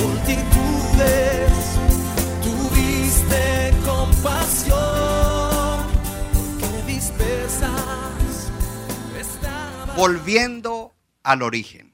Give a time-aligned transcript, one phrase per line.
[0.00, 1.52] multitudes,
[2.42, 4.78] tuviste compasión,
[6.60, 8.50] porque dispersas
[9.18, 9.96] estaban.
[9.96, 11.92] Volviendo al origen.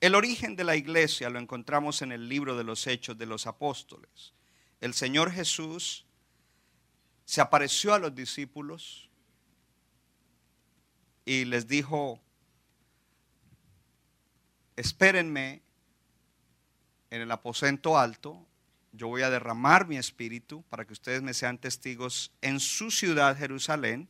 [0.00, 3.46] El origen de la iglesia lo encontramos en el libro de los Hechos de los
[3.46, 4.34] Apóstoles.
[4.80, 6.04] El Señor Jesús
[7.24, 9.10] se apareció a los discípulos
[11.24, 12.20] y les dijo,
[14.76, 15.62] espérenme
[17.10, 18.46] en el aposento alto,
[18.92, 23.36] yo voy a derramar mi espíritu para que ustedes me sean testigos en su ciudad
[23.36, 24.08] Jerusalén,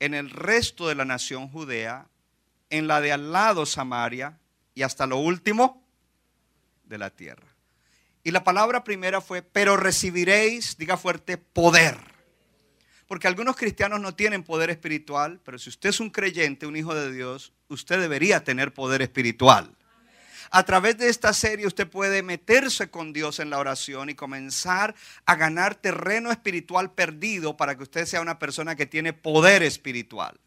[0.00, 2.08] en el resto de la nación judea,
[2.70, 4.38] en la de al lado Samaria
[4.74, 5.86] y hasta lo último
[6.84, 7.46] de la tierra.
[8.24, 11.96] Y la palabra primera fue, pero recibiréis, diga fuerte, poder.
[13.06, 16.92] Porque algunos cristianos no tienen poder espiritual, pero si usted es un creyente, un hijo
[16.92, 19.76] de Dios, usted debería tener poder espiritual.
[20.50, 24.94] A través de esta serie usted puede meterse con Dios en la oración y comenzar
[25.24, 30.38] a ganar terreno espiritual perdido para que usted sea una persona que tiene poder espiritual.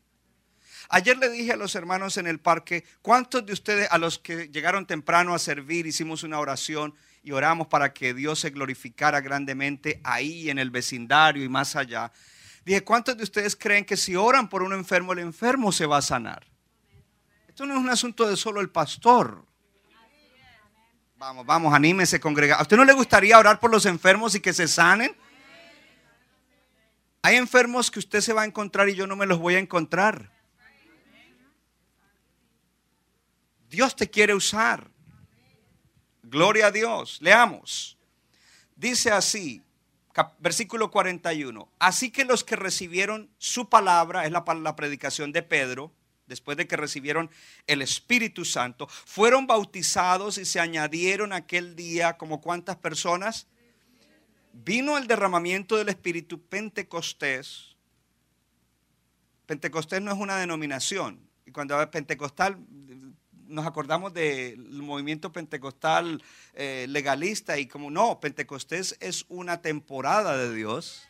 [0.92, 4.48] Ayer le dije a los hermanos en el parque, ¿cuántos de ustedes a los que
[4.48, 10.02] llegaron temprano a servir hicimos una oración y oramos para que Dios se glorificara grandemente
[10.04, 12.12] ahí en el vecindario y más allá?
[12.66, 15.98] Dije, ¿cuántos de ustedes creen que si oran por un enfermo, el enfermo se va
[15.98, 16.48] a sanar?
[17.48, 19.46] Esto no es un asunto de solo el pastor.
[21.20, 22.60] Vamos, vamos, anímese, congregar.
[22.60, 25.14] ¿A usted no le gustaría orar por los enfermos y que se sanen?
[27.22, 29.60] Hay enfermos que usted se va a encontrar y yo no me los voy a
[29.60, 30.32] encontrar.
[33.70, 34.90] Dios te quiere usar.
[36.24, 37.18] Gloria a Dios.
[37.22, 37.98] Leamos.
[38.78, 39.62] Dice así,
[40.38, 41.70] versículo 41.
[41.80, 45.92] Así que los que recibieron su palabra, es la, la predicación de Pedro,
[46.30, 47.30] después de que recibieron
[47.68, 53.48] el Espíritu Santo, fueron bautizados y se añadieron aquel día como cuántas personas.
[54.54, 57.76] Vino el derramamiento del Espíritu Pentecostés.
[59.46, 61.20] Pentecostés no es una denominación.
[61.46, 62.58] Y cuando habla pentecostal,
[63.48, 66.22] nos acordamos del movimiento pentecostal
[66.54, 71.10] eh, legalista y como no, Pentecostés es una temporada de Dios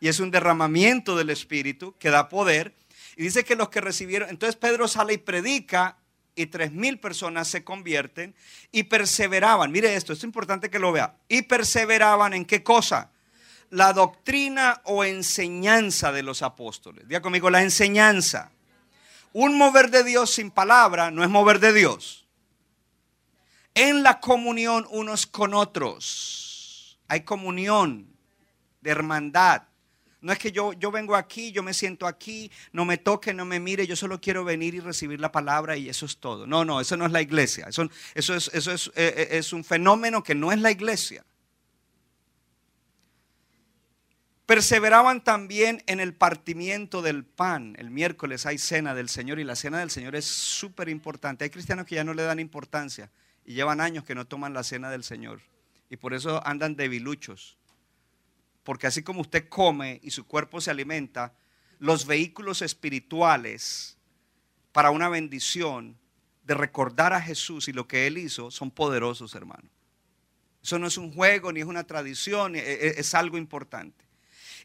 [0.00, 2.74] y es un derramamiento del Espíritu que da poder.
[3.16, 5.98] Y dice que los que recibieron, entonces Pedro sale y predica
[6.36, 8.34] y tres mil personas se convierten
[8.72, 9.70] y perseveraban.
[9.70, 11.16] Mire esto, es importante que lo vea.
[11.28, 13.10] Y perseveraban en qué cosa?
[13.70, 17.06] La doctrina o enseñanza de los apóstoles.
[17.08, 18.50] Diga conmigo, la enseñanza.
[19.32, 22.26] Un mover de Dios sin palabra no es mover de Dios.
[23.74, 27.00] En la comunión unos con otros.
[27.08, 28.08] Hay comunión
[28.80, 29.62] de hermandad.
[30.24, 33.44] No es que yo, yo vengo aquí, yo me siento aquí, no me toque, no
[33.44, 36.46] me mire, yo solo quiero venir y recibir la palabra y eso es todo.
[36.46, 37.66] No, no, eso no es la iglesia.
[37.68, 41.26] Eso, eso, es, eso es, eh, eh, es un fenómeno que no es la iglesia.
[44.46, 47.76] Perseveraban también en el partimiento del pan.
[47.78, 51.44] El miércoles hay cena del Señor y la cena del Señor es súper importante.
[51.44, 53.10] Hay cristianos que ya no le dan importancia
[53.44, 55.42] y llevan años que no toman la cena del Señor.
[55.90, 57.58] Y por eso andan debiluchos.
[58.64, 61.34] Porque así como usted come y su cuerpo se alimenta,
[61.78, 63.98] los vehículos espirituales
[64.72, 65.98] para una bendición
[66.42, 69.68] de recordar a Jesús y lo que Él hizo son poderosos, hermano.
[70.62, 74.04] Eso no es un juego ni es una tradición, e- e- es algo importante.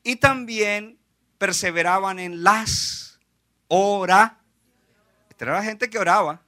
[0.02, 0.98] Y también
[1.38, 3.20] perseveraban en las
[3.68, 4.40] ora.
[5.30, 6.42] Esta era la gente que oraba.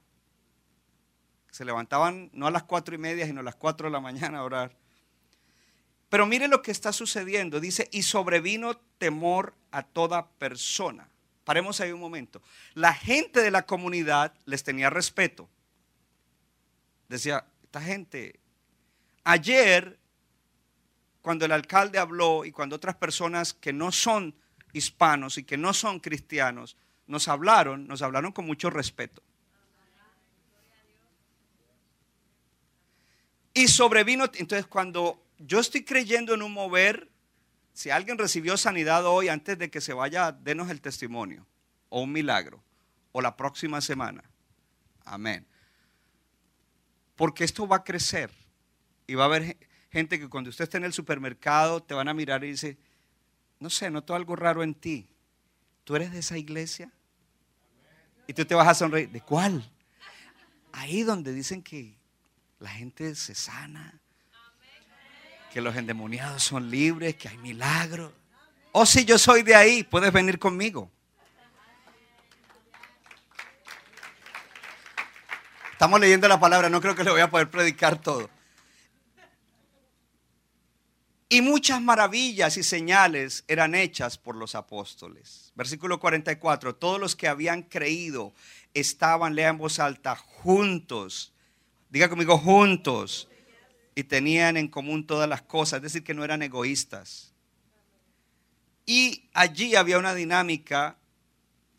[1.50, 4.38] Se levantaban no a las cuatro y media, sino a las cuatro de la mañana
[4.38, 4.81] a orar.
[6.12, 7.58] Pero mire lo que está sucediendo.
[7.58, 11.08] Dice, y sobrevino temor a toda persona.
[11.42, 12.42] Paremos ahí un momento.
[12.74, 15.48] La gente de la comunidad les tenía respeto.
[17.08, 18.38] Decía, esta gente,
[19.24, 19.98] ayer,
[21.22, 24.34] cuando el alcalde habló y cuando otras personas que no son
[24.74, 26.76] hispanos y que no son cristianos
[27.06, 29.22] nos hablaron, nos hablaron con mucho respeto.
[33.54, 37.10] Y sobrevino, entonces cuando yo estoy creyendo en un mover,
[37.72, 41.46] si alguien recibió sanidad hoy, antes de que se vaya, denos el testimonio,
[41.88, 42.62] o un milagro,
[43.12, 44.22] o la próxima semana.
[45.04, 45.46] Amén.
[47.16, 48.30] Porque esto va a crecer
[49.06, 49.56] y va a haber
[49.90, 52.78] gente que cuando usted esté en el supermercado te van a mirar y dice,
[53.60, 55.08] no sé, noto algo raro en ti.
[55.84, 56.92] ¿Tú eres de esa iglesia?
[58.26, 59.10] Y tú te vas a sonreír.
[59.10, 59.70] ¿De cuál?
[60.72, 61.98] Ahí donde dicen que
[62.58, 64.01] la gente se sana,
[65.52, 68.10] que los endemoniados son libres, que hay milagros.
[68.72, 70.90] O si yo soy de ahí, puedes venir conmigo.
[75.72, 78.30] Estamos leyendo la palabra, no creo que le voy a poder predicar todo.
[81.28, 85.52] Y muchas maravillas y señales eran hechas por los apóstoles.
[85.54, 88.32] Versículo 44, todos los que habían creído
[88.74, 91.32] estaban, lea en voz alta, juntos.
[91.90, 93.28] Diga conmigo, juntos.
[93.94, 97.32] Y tenían en común todas las cosas, es decir, que no eran egoístas.
[98.86, 100.96] Y allí había una dinámica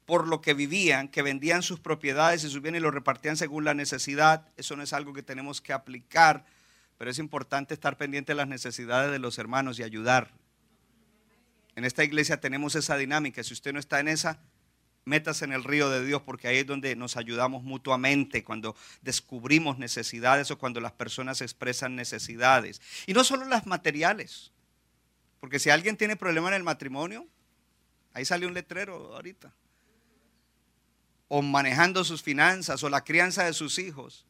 [0.06, 3.64] por lo que vivían, que vendían sus propiedades y sus bienes y lo repartían según
[3.64, 4.48] la necesidad.
[4.58, 6.46] Eso no es algo que tenemos que aplicar
[7.04, 10.32] pero es importante estar pendiente de las necesidades de los hermanos y ayudar.
[11.76, 13.44] En esta iglesia tenemos esa dinámica.
[13.44, 14.40] Si usted no está en esa,
[15.06, 19.78] métase en el río de Dios porque ahí es donde nos ayudamos mutuamente cuando descubrimos
[19.78, 22.82] necesidades o cuando las personas expresan necesidades.
[23.06, 24.52] Y no solo las materiales,
[25.40, 27.28] porque si alguien tiene problema en el matrimonio,
[28.14, 29.54] ahí sale un letrero ahorita.
[31.28, 34.26] O manejando sus finanzas o la crianza de sus hijos.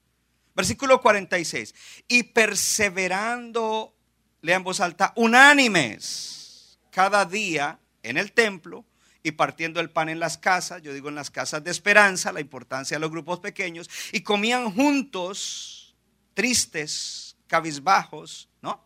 [0.56, 1.76] Versículo 46.
[2.08, 3.96] Y perseverando,
[4.42, 8.86] lean voz alta, unánimes cada día en el templo
[9.24, 12.42] y partiendo el pan en las casas, yo digo en las casas de esperanza, la
[12.42, 15.96] importancia de los grupos pequeños, y comían juntos,
[16.34, 18.84] tristes, cabizbajos, ¿no?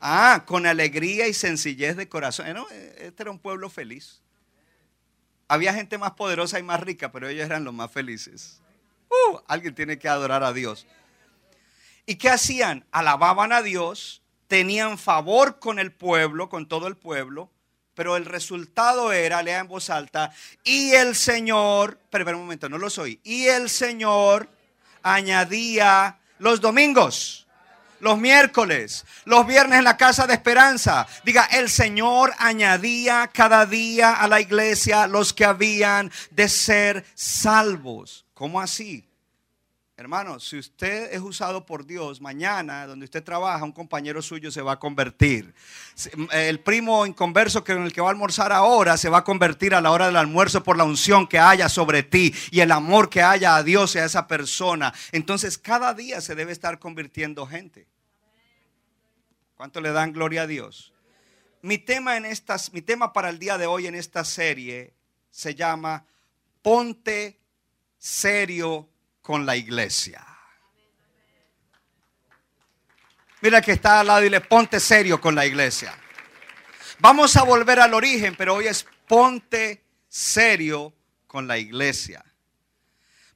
[0.00, 2.46] Ah, con alegría y sencillez de corazón.
[2.96, 4.22] Este era un pueblo feliz.
[5.48, 8.60] Había gente más poderosa y más rica, pero ellos eran los más felices.
[9.08, 10.86] Uh, alguien tiene que adorar a Dios.
[12.06, 12.86] ¿Y qué hacían?
[12.92, 17.50] Alababan a Dios, tenían favor con el pueblo, con todo el pueblo,
[17.94, 20.32] pero el resultado era, lea en voz alta,
[20.64, 24.48] y el Señor, pero, un momento, no lo soy, y el Señor
[25.02, 27.46] añadía los domingos
[28.00, 31.06] los miércoles, los viernes en la casa de esperanza.
[31.24, 38.24] Diga, el Señor añadía cada día a la iglesia los que habían de ser salvos.
[38.34, 39.09] ¿Cómo así?
[40.00, 44.62] Hermano, si usted es usado por Dios, mañana donde usted trabaja, un compañero suyo se
[44.62, 45.52] va a convertir.
[46.32, 49.82] El primo inconverso con el que va a almorzar ahora se va a convertir a
[49.82, 53.20] la hora del almuerzo por la unción que haya sobre ti y el amor que
[53.20, 54.94] haya a Dios y a esa persona.
[55.12, 57.86] Entonces cada día se debe estar convirtiendo gente.
[59.54, 60.94] ¿Cuánto le dan gloria a Dios?
[61.60, 64.94] Mi tema, en estas, mi tema para el día de hoy en esta serie
[65.30, 66.06] se llama
[66.62, 67.38] Ponte
[67.98, 68.89] serio
[69.22, 70.26] con la iglesia.
[73.42, 75.94] Mira que está al lado y le ponte serio con la iglesia.
[76.98, 80.92] Vamos a volver al origen, pero hoy es ponte serio
[81.26, 82.24] con la iglesia.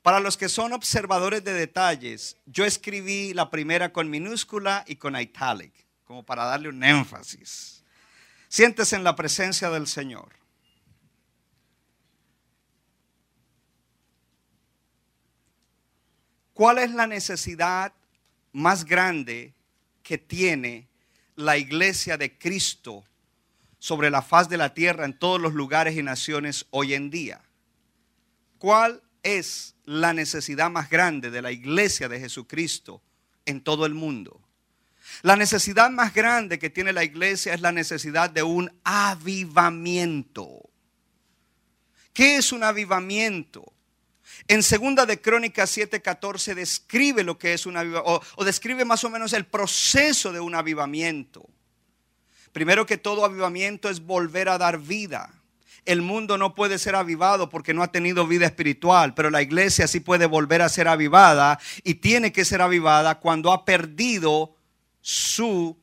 [0.03, 5.19] Para los que son observadores de detalles, yo escribí la primera con minúscula y con
[5.19, 5.73] italic,
[6.05, 7.83] como para darle un énfasis.
[8.49, 10.44] Siéntese en la presencia del Señor.
[16.55, 17.93] ¿Cuál es la necesidad
[18.53, 19.53] más grande
[20.05, 20.87] que tiene
[21.35, 23.05] la iglesia de Cristo
[23.81, 27.43] sobre la faz de la tierra en todos los lugares y naciones hoy en día?
[28.59, 33.03] ¿Cuál es la necesidad más grande de la iglesia de Jesucristo
[33.45, 34.41] en todo el mundo?
[35.23, 40.71] La necesidad más grande que tiene la iglesia es la necesidad de un avivamiento.
[42.13, 43.73] ¿Qué es un avivamiento?
[44.49, 49.11] En segunda de Crónicas 7:14 describe lo que es un avivamiento, o, describe más o
[49.11, 51.49] menos el proceso de un avivamiento.
[52.53, 55.33] Primero que todo avivamiento es volver a dar vida.
[55.85, 59.87] El mundo no puede ser avivado porque no ha tenido vida espiritual, pero la iglesia
[59.87, 64.57] sí puede volver a ser avivada y tiene que ser avivada cuando ha perdido
[65.03, 65.77] su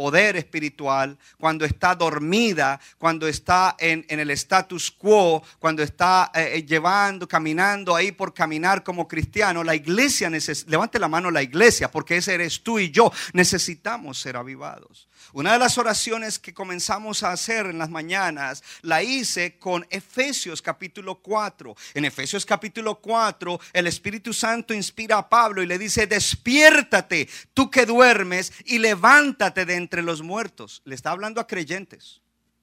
[0.00, 6.62] poder espiritual, cuando está dormida, cuando está en, el status quo, cuando está eh, eh,
[6.64, 11.90] llevando, caminando ahí por caminar como cristiano, la iglesia necesita, levante la mano la iglesia,
[11.90, 15.06] porque ese eres tú y yo, necesitamos ser avivados.
[15.32, 20.62] Una de las oraciones que comenzamos a hacer en las mañanas la hice con Efesios
[20.62, 21.76] capítulo 4.
[21.94, 27.70] En Efesios capítulo 4 el Espíritu Santo inspira a Pablo y le dice, despiértate tú
[27.70, 30.82] que duermes y levántate de entre los muertos.
[30.84, 32.20] Le está hablando a creyentes,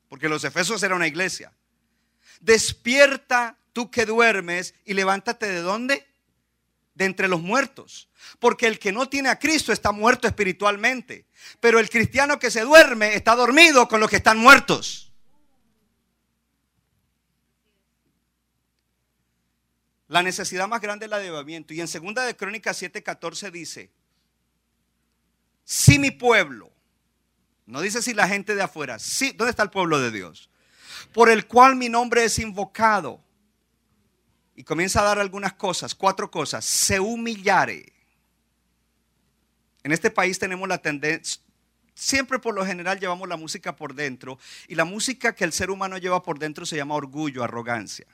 [0.09, 1.53] porque los Efesios era una iglesia.
[2.39, 6.06] Despierta tú que duermes y levántate de dónde?
[6.97, 8.09] De entre los muertos.
[8.39, 11.27] Porque el que no tiene a Cristo está muerto espiritualmente.
[11.59, 15.13] Pero el cristiano que se duerme está dormido con los que están muertos.
[20.07, 21.73] La necesidad más grande es la de avivamiento.
[21.73, 23.91] Y en segunda de Crónicas 7:14 dice,
[25.63, 26.71] si mi pueblo,
[27.65, 30.49] no dice si la gente de afuera, sí, ¿dónde está el pueblo de Dios?
[31.13, 33.21] Por el cual mi nombre es invocado.
[34.57, 36.65] Y comienza a dar algunas cosas, cuatro cosas.
[36.65, 37.93] Se humillare.
[39.83, 41.41] En este país tenemos la tendencia,
[41.93, 44.37] siempre por lo general llevamos la música por dentro
[44.67, 48.05] y la música que el ser humano lleva por dentro se llama orgullo, arrogancia.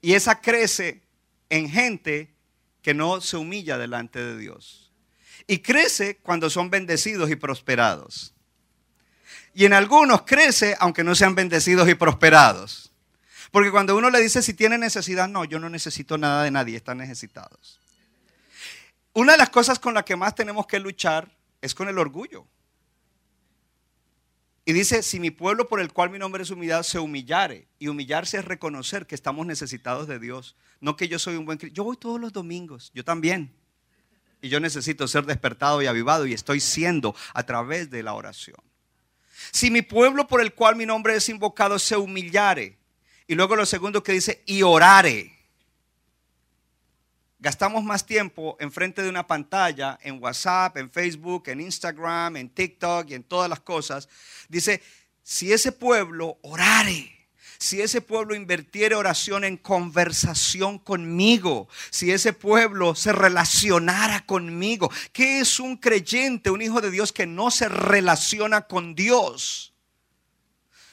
[0.00, 1.02] Y esa crece
[1.50, 2.34] en gente
[2.82, 4.90] que no se humilla delante de Dios.
[5.46, 8.34] Y crece cuando son bendecidos y prosperados.
[9.54, 12.92] Y en algunos crece aunque no sean bendecidos y prosperados.
[13.50, 16.76] Porque cuando uno le dice si tiene necesidad, no, yo no necesito nada de nadie,
[16.76, 17.80] están necesitados.
[19.12, 22.46] Una de las cosas con las que más tenemos que luchar es con el orgullo.
[24.68, 27.86] Y dice, si mi pueblo por el cual mi nombre es humillado se humillare, y
[27.86, 31.76] humillarse es reconocer que estamos necesitados de Dios, no que yo soy un buen cristiano.
[31.76, 33.54] Yo voy todos los domingos, yo también.
[34.42, 38.58] Y yo necesito ser despertado y avivado y estoy siendo a través de la oración.
[39.52, 42.76] Si mi pueblo por el cual mi nombre es invocado se humillare,
[43.26, 45.32] y luego lo segundo que dice, y orare.
[47.38, 53.10] Gastamos más tiempo enfrente de una pantalla, en WhatsApp, en Facebook, en Instagram, en TikTok
[53.10, 54.08] y en todas las cosas.
[54.48, 54.82] Dice,
[55.22, 57.28] si ese pueblo orare,
[57.58, 65.40] si ese pueblo invirtiere oración en conversación conmigo, si ese pueblo se relacionara conmigo, ¿qué
[65.40, 69.75] es un creyente, un hijo de Dios que no se relaciona con Dios?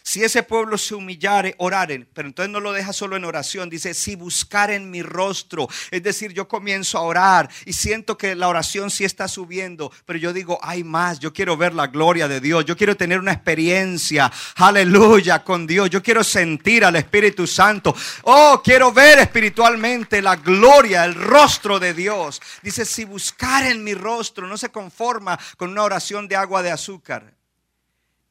[0.05, 3.93] Si ese pueblo se humillare, oraren, pero entonces no lo deja solo en oración, dice,
[3.93, 8.91] si buscaren mi rostro, es decir, yo comienzo a orar y siento que la oración
[8.91, 12.65] sí está subiendo, pero yo digo, hay más, yo quiero ver la gloria de Dios,
[12.65, 18.61] yo quiero tener una experiencia, aleluya, con Dios, yo quiero sentir al Espíritu Santo, oh,
[18.61, 22.41] quiero ver espiritualmente la gloria, el rostro de Dios.
[22.61, 27.32] Dice, si buscaren mi rostro, no se conforma con una oración de agua de azúcar.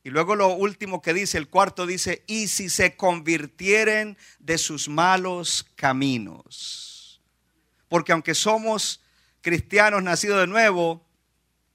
[0.04, 4.88] Y luego lo último que dice, el cuarto dice, y si se convirtieren de sus
[4.88, 7.20] malos caminos.
[7.88, 9.00] Porque aunque somos
[9.42, 11.06] cristianos nacidos de nuevo,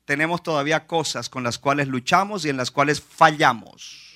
[0.04, 4.07] tenemos todavía cosas con las cuales luchamos y en las cuales fallamos.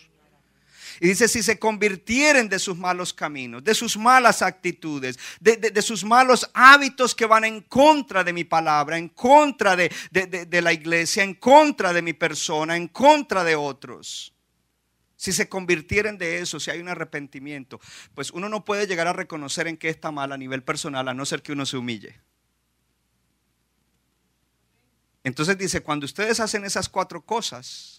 [1.04, 6.04] Y dice, si se convirtieren de sus malos caminos, de sus malas actitudes, de, sus
[6.04, 11.24] malos hábitos que van en contra de mi palabra, en contra de, de la iglesia,
[11.24, 14.36] en contra de mi persona, en contra de otros.
[15.16, 17.82] Si se convirtieren de eso, si hay un arrepentimiento,
[18.14, 21.16] pues uno no puede llegar a reconocer en qué está mal a nivel personal, a
[21.16, 22.22] no ser que uno se humille.
[25.24, 27.91] Entonces dice, cuando ustedes hacen esas cuatro cosas,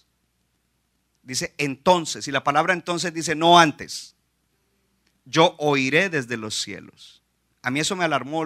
[1.23, 4.15] Dice entonces, y la palabra entonces dice no antes.
[5.25, 7.23] Yo oiré desde los cielos.
[7.61, 8.45] A mí eso me alarmó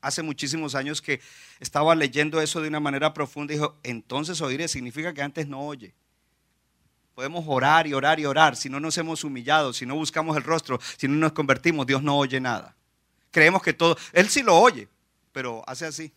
[0.00, 1.20] hace muchísimos años que
[1.60, 5.60] estaba leyendo eso de una manera profunda y dijo, entonces oiré significa que antes no
[5.60, 5.94] oye.
[7.14, 10.42] Podemos orar y orar y orar si no nos hemos humillado, si no buscamos el
[10.42, 12.74] rostro, si no nos convertimos, Dios no oye nada.
[13.30, 14.88] Creemos que todo, Él sí lo oye,
[15.32, 16.12] pero hace así.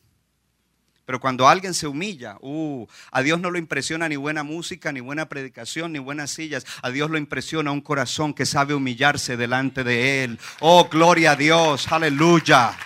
[1.10, 5.00] Pero cuando alguien se humilla, uh, a Dios no lo impresiona ni buena música, ni
[5.00, 6.68] buena predicación, ni buenas sillas.
[6.84, 10.40] A Dios lo impresiona un corazón que sabe humillarse delante de Él.
[10.60, 12.78] Oh, gloria a Dios, aleluya.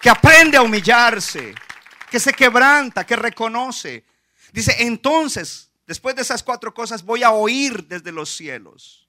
[0.00, 1.54] Que aprende a humillarse,
[2.10, 4.02] que se quebranta, que reconoce.
[4.54, 9.06] Dice, entonces, después de esas cuatro cosas, voy a oír desde los cielos.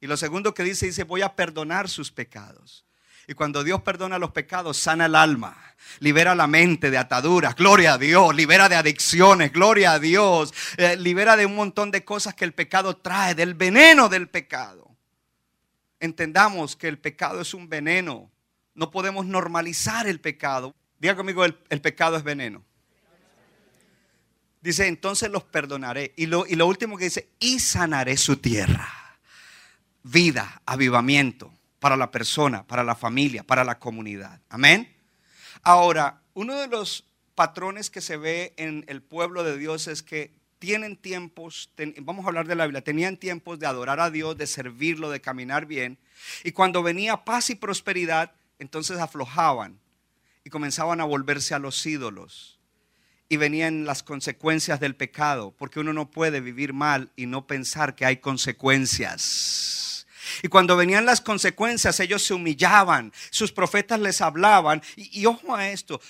[0.00, 2.84] Y lo segundo que dice, dice, voy a perdonar sus pecados.
[3.32, 5.56] Y cuando Dios perdona los pecados, sana el alma,
[6.00, 10.98] libera la mente de ataduras, gloria a Dios, libera de adicciones, gloria a Dios, eh,
[10.98, 14.94] libera de un montón de cosas que el pecado trae, del veneno del pecado.
[15.98, 18.30] Entendamos que el pecado es un veneno,
[18.74, 20.74] no podemos normalizar el pecado.
[20.98, 22.62] Diga conmigo, el, pecado es veneno.
[24.60, 26.12] Dice, entonces los perdonaré.
[26.16, 28.90] Y lo, y lo último que dice, y sanaré su tierra.
[30.02, 31.50] Vida, avivamiento
[31.82, 34.40] para la persona, para la familia, para la comunidad.
[34.48, 34.88] Amén.
[35.64, 40.32] Ahora, uno de los patrones que se ve en el pueblo de Dios es que
[40.60, 41.72] tienen tiempos,
[42.02, 45.20] vamos a hablar de la Biblia, tenían tiempos de adorar a Dios, de servirlo, de
[45.20, 45.98] caminar bien.
[46.44, 49.80] Y cuando venía paz y prosperidad, entonces aflojaban
[50.44, 52.60] y comenzaban a volverse a los ídolos.
[53.28, 57.96] Y venían las consecuencias del pecado, porque uno no puede vivir mal y no pensar
[57.96, 59.91] que hay consecuencias.
[60.42, 64.82] Y cuando venían las consecuencias, ellos se humillaban, sus profetas les hablaban.
[64.96, 66.00] Y, ojo a esto,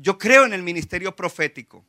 [0.00, 1.84] yo creo en el ministerio profético.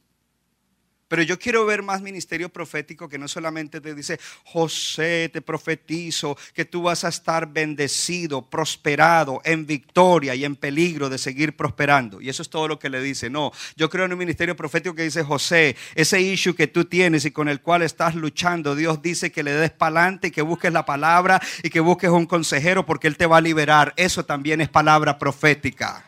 [1.14, 6.36] Pero yo quiero ver más ministerio profético que no solamente te dice, José, te profetizo
[6.56, 12.20] que tú vas a estar bendecido, prosperado, en victoria y en peligro de seguir prosperando.
[12.20, 13.30] Y eso es todo lo que le dice.
[13.30, 17.26] No, yo creo en un ministerio profético que dice, José, ese issue que tú tienes
[17.26, 20.42] y con el cual estás luchando, Dios dice que le des para adelante y que
[20.42, 23.94] busques la palabra y que busques un consejero porque Él te va a liberar.
[23.98, 26.04] Eso también es palabra profética.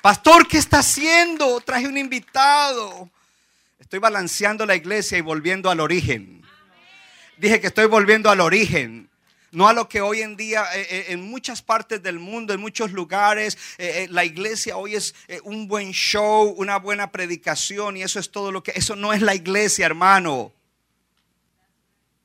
[0.00, 1.60] Pastor, ¿qué está haciendo?
[1.60, 3.10] Traje un invitado.
[3.80, 6.42] Estoy balanceando la iglesia y volviendo al origen.
[7.36, 9.10] Dije que estoy volviendo al origen.
[9.50, 12.60] No a lo que hoy en día, eh, eh, en muchas partes del mundo, en
[12.60, 18.20] muchos lugares, eh, la iglesia hoy es un buen show, una buena predicación y eso
[18.20, 18.72] es todo lo que...
[18.76, 20.52] Eso no es la iglesia, hermano.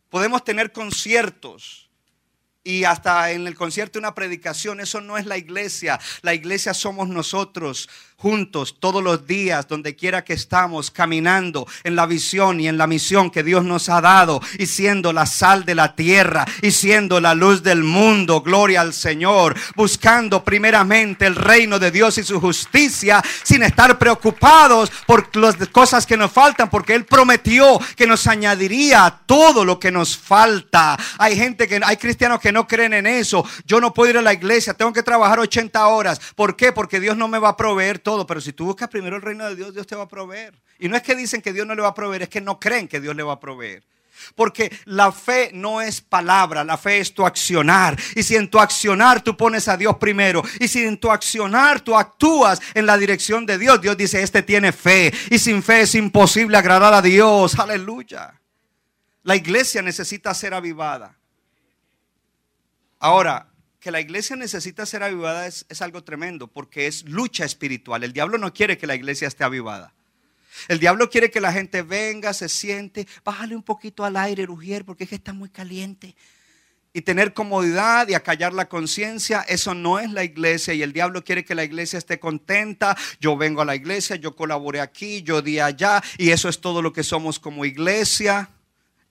[0.10, 1.83] Podemos tener conciertos,
[2.64, 4.80] y hasta en el concierto una predicación.
[4.80, 6.00] Eso no es la iglesia.
[6.22, 7.90] La iglesia somos nosotros
[8.24, 12.88] juntos todos los días, donde quiera que estamos, caminando en la visión y en la
[12.88, 17.20] misión que Dios nos ha dado y siendo la sal de la tierra y siendo
[17.20, 18.42] la luz del mundo.
[18.42, 19.56] Gloria al Señor.
[19.76, 26.06] Buscando primeramente el reino de Dios y su justicia sin estar preocupados por las cosas
[26.06, 30.98] que nos faltan, porque Él prometió que nos añadiría todo lo que nos falta.
[31.18, 33.46] Hay gente que, hay cristianos que no creen en eso.
[33.66, 36.22] Yo no puedo ir a la iglesia, tengo que trabajar 80 horas.
[36.36, 36.72] ¿Por qué?
[36.72, 38.26] Porque Dios no me va a proveer todo.
[38.26, 40.62] Pero si tú buscas primero el reino de Dios, Dios te va a proveer.
[40.80, 42.60] Y no es que dicen que Dios no le va a proveer, es que no
[42.60, 43.84] creen que Dios le va a proveer.
[44.36, 47.98] Porque la fe no es palabra, la fe es tu accionar.
[48.16, 51.82] Y si en tu accionar tú pones a Dios primero, y si en tu accionar
[51.82, 55.14] tú actúas en la dirección de Dios, Dios dice, este tiene fe.
[55.30, 57.58] Y sin fe es imposible agradar a Dios.
[57.60, 58.40] Aleluya.
[59.24, 61.18] La iglesia necesita ser avivada.
[63.04, 63.48] Ahora,
[63.82, 68.02] que la iglesia necesita ser avivada es, algo tremendo porque es lucha espiritual.
[68.06, 69.94] El diablo no quiere que la iglesia esté avivada.
[70.70, 74.86] El diablo quiere que la gente venga, se siente, bájale un poquito al aire, rugier,
[74.86, 76.16] porque es que está muy caliente.
[76.94, 80.74] Y tener comodidad y acallar la conciencia, eso no es la iglesia.
[80.74, 82.96] Y el diablo quiere que la iglesia esté contenta.
[83.20, 86.82] Yo vengo a la iglesia, yo colaboré aquí, yo di allá, y eso es todo
[86.82, 88.50] lo que somos como iglesia.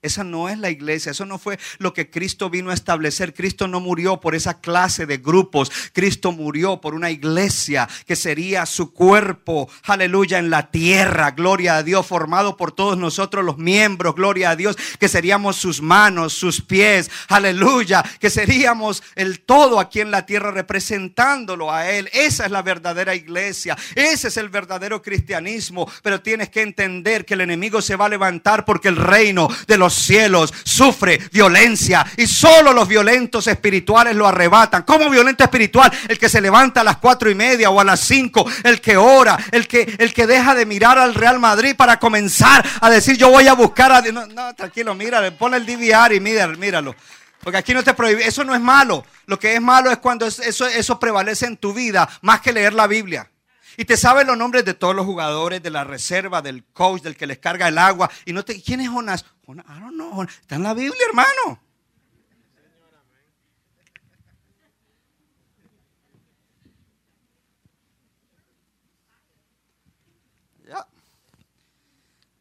[0.03, 3.33] Esa no es la iglesia, eso no fue lo que Cristo vino a establecer.
[3.33, 8.65] Cristo no murió por esa clase de grupos, Cristo murió por una iglesia que sería
[8.65, 14.13] su cuerpo, aleluya, en la tierra, gloria a Dios, formado por todos nosotros los miembros,
[14.13, 20.01] gloria a Dios, que seríamos sus manos, sus pies, aleluya, que seríamos el todo aquí
[20.01, 22.09] en la tierra representándolo a Él.
[22.11, 27.35] Esa es la verdadera iglesia, ese es el verdadero cristianismo, pero tienes que entender que
[27.35, 32.27] el enemigo se va a levantar porque el reino de los cielos sufre violencia y
[32.27, 34.83] solo los violentos espirituales lo arrebatan.
[34.83, 35.91] ¿Cómo violento espiritual?
[36.07, 38.97] El que se levanta a las cuatro y media o a las cinco, el que
[38.97, 43.17] ora, el que, el que deja de mirar al Real Madrid para comenzar a decir
[43.17, 44.13] yo voy a buscar a Dios.
[44.13, 46.95] No, tranquilo, mira, pon el DVR y míralo, míralo.
[47.43, 49.05] Porque aquí no te prohíbe, eso no es malo.
[49.25, 52.73] Lo que es malo es cuando eso, eso prevalece en tu vida más que leer
[52.73, 53.29] la Biblia.
[53.77, 57.17] Y te saben los nombres de todos los jugadores, de la reserva, del coach, del
[57.17, 58.09] que les carga el agua.
[58.25, 59.25] Y no te, ¿quién es Jonas?
[59.45, 60.23] Jonas, I don't know.
[60.23, 61.59] Está en la Biblia, hermano.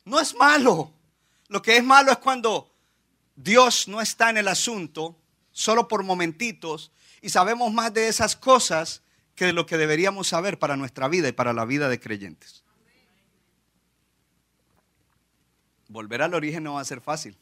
[0.04, 0.92] No es malo.
[1.48, 2.70] Lo que es malo es cuando
[3.36, 5.16] Dios no está en el asunto,
[5.52, 6.90] solo por momentitos,
[7.20, 9.01] y sabemos más de esas cosas
[9.42, 12.62] que lo que deberíamos saber para nuestra vida y para la vida de creyentes.
[15.88, 17.36] Volver al origen no va a ser fácil.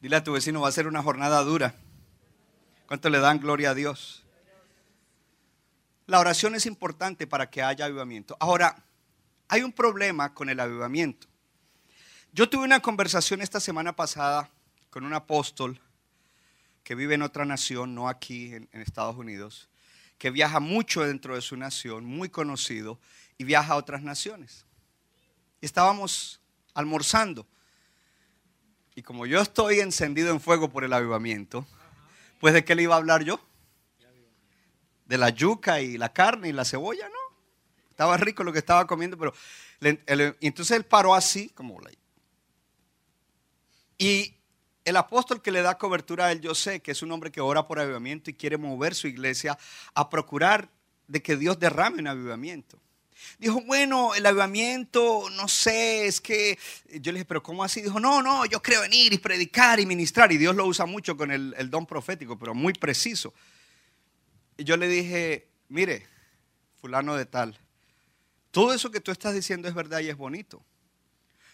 [0.00, 1.74] Dile a tu vecino, va a ser una jornada dura.
[2.86, 4.24] ¿Cuánto le dan gloria a Dios?
[6.06, 8.36] La oración es importante para que haya avivamiento.
[8.38, 8.84] Ahora,
[9.48, 11.26] hay un problema con el avivamiento.
[12.32, 14.48] Yo tuve una conversación esta semana pasada
[14.88, 15.80] con un apóstol
[16.84, 19.69] que vive en otra nación, no aquí en Estados Unidos,
[20.20, 23.00] que viaja mucho dentro de su nación, muy conocido,
[23.38, 24.66] y viaja a otras naciones.
[25.62, 26.42] Estábamos
[26.74, 27.46] almorzando.
[28.94, 31.66] Y como yo estoy encendido en fuego por el avivamiento,
[32.38, 33.40] pues de qué le iba a hablar yo?
[35.06, 37.36] De la yuca y la carne y la cebolla, ¿no?
[37.88, 39.32] Estaba rico lo que estaba comiendo, pero
[39.80, 41.80] entonces él paró así, como
[43.96, 44.34] y
[44.84, 47.40] el apóstol que le da cobertura a él, yo sé que es un hombre que
[47.40, 49.58] ora por avivamiento y quiere mover su iglesia
[49.94, 50.68] a procurar
[51.06, 52.78] de que Dios derrame un avivamiento.
[53.38, 57.82] Dijo, bueno, el avivamiento, no sé, es que yo le dije, pero ¿cómo así?
[57.82, 60.32] Dijo, no, no, yo creo en ir y predicar y ministrar.
[60.32, 63.34] Y Dios lo usa mucho con el, el don profético, pero muy preciso.
[64.56, 66.06] Y yo le dije, mire,
[66.80, 67.58] fulano de tal,
[68.50, 70.64] todo eso que tú estás diciendo es verdad y es bonito.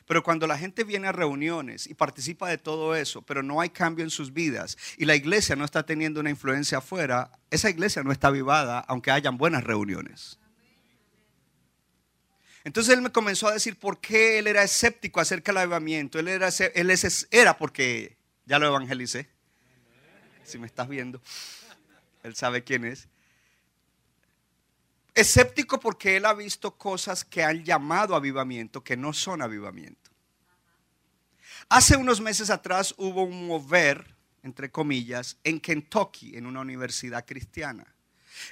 [0.06, 3.70] Pero cuando la gente viene a reuniones y participa de todo eso, pero no hay
[3.70, 8.04] cambio en sus vidas y la iglesia no está teniendo una influencia afuera, esa iglesia
[8.04, 10.38] no está avivada aunque hayan buenas reuniones.
[12.62, 16.18] Entonces él me comenzó a decir por qué él era escéptico acerca del avivamiento.
[16.18, 16.92] Él era, él
[17.30, 19.28] era porque ya lo evangelicé.
[20.44, 21.20] Si me estás viendo,
[22.22, 23.08] él sabe quién es.
[25.16, 30.10] Escéptico porque él ha visto cosas que han llamado avivamiento que no son avivamiento.
[31.70, 37.86] Hace unos meses atrás hubo un mover, entre comillas, en Kentucky, en una universidad cristiana.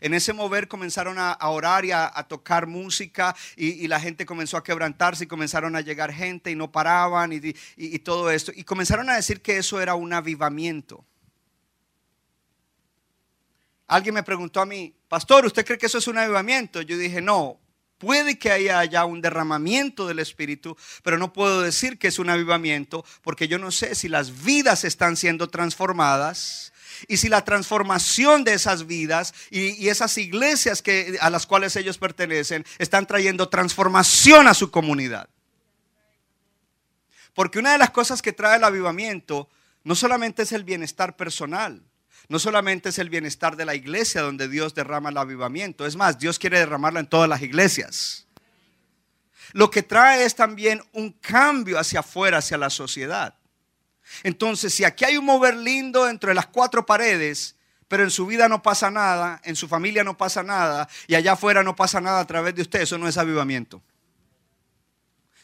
[0.00, 4.64] En ese mover comenzaron a, orar y a, tocar música y, la gente comenzó a
[4.64, 8.52] quebrantarse y comenzaron a llegar gente y no paraban y todo esto.
[8.54, 11.04] Y comenzaron a decir que eso era un avivamiento.
[13.86, 16.80] Alguien me preguntó a mí, pastor, ¿usted cree que eso es un avivamiento?
[16.80, 17.60] Yo dije, no,
[17.98, 22.30] puede que haya ya un derramamiento del Espíritu, pero no puedo decir que es un
[22.30, 26.72] avivamiento porque yo no sé si las vidas están siendo transformadas
[27.08, 31.98] y si la transformación de esas vidas y, esas iglesias que, a las cuales ellos
[31.98, 35.28] pertenecen están trayendo transformación a su comunidad.
[37.34, 39.48] Porque una de las cosas que trae el avivamiento
[39.82, 41.82] no solamente es el bienestar personal,
[42.28, 46.18] no solamente es el bienestar de la iglesia donde Dios derrama el avivamiento, es más,
[46.18, 48.26] Dios quiere derramarlo en todas las iglesias.
[49.52, 53.34] Lo que trae es también un cambio hacia afuera, hacia la sociedad.
[54.22, 57.56] Entonces, si aquí hay un mover lindo entre las cuatro paredes,
[57.88, 61.32] pero en su vida no pasa nada, en su familia no pasa nada, y allá
[61.32, 63.82] afuera no pasa nada a través de usted, eso no es avivamiento.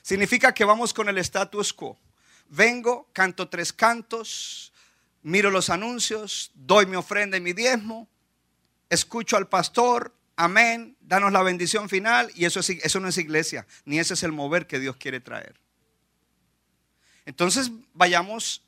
[0.02, 1.98] Significa que vamos con el status quo.
[2.48, 4.72] Vengo, canto tres cantos,
[5.22, 8.08] miro los anuncios, doy mi ofrenda y mi diezmo,
[8.88, 13.98] escucho al pastor, amén, danos la bendición final y eso, eso no es iglesia, ni
[13.98, 15.60] ese es el mover que Dios quiere traer.
[17.26, 18.62] Entonces vayamos,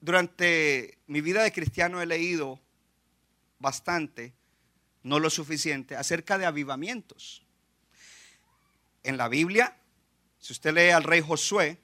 [0.00, 2.60] durante mi vida de cristiano he leído
[3.58, 4.34] bastante,
[5.02, 7.44] no lo suficiente, acerca de avivamientos.
[9.02, 9.76] En la Biblia,
[10.38, 11.78] si usted lee al rey Josué,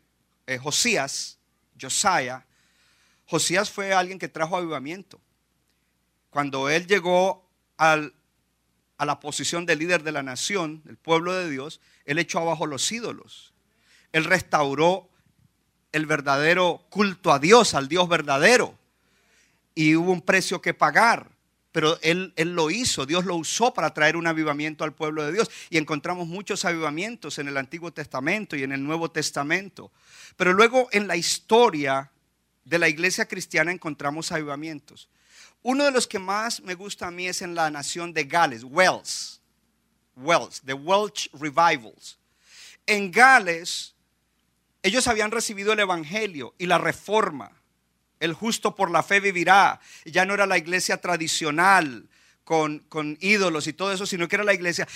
[0.47, 1.39] eh, Josías,
[1.81, 2.45] Josiah,
[3.31, 5.21] Josías fue alguien que trajo avivamiento.
[6.31, 8.11] Cuando él llegó a
[8.99, 12.91] la posición de líder de la nación, del pueblo de Dios, él echó abajo los
[12.91, 13.55] ídolos.
[14.11, 15.09] Él restauró
[15.93, 18.75] el verdadero culto a Dios, al Dios verdadero.
[19.77, 21.31] Y hubo un precio que pagar.
[21.71, 25.49] Pero él, lo hizo, Dios lo usó para traer un avivamiento al pueblo de Dios.
[25.71, 29.93] Y encontramos muchos avivamientos en el Antiguo Testamento y en el Nuevo Testamento.
[30.37, 32.11] Pero luego en la historia
[32.65, 35.09] de la iglesia cristiana encontramos avivamientos.
[35.63, 38.65] Uno de los que más me gusta a mí es en la nación de Gales,
[38.65, 39.41] Wales.
[40.17, 42.19] Wales, the Welsh Revivals.
[42.87, 43.95] En Gales,
[44.83, 47.53] ellos habían recibido el Evangelio y la reforma.
[48.19, 49.81] El justo por la fe vivirá.
[50.05, 52.09] Ya no era la iglesia tradicional
[52.45, 54.89] con, con ídolos y todo eso, sino que era la iglesia.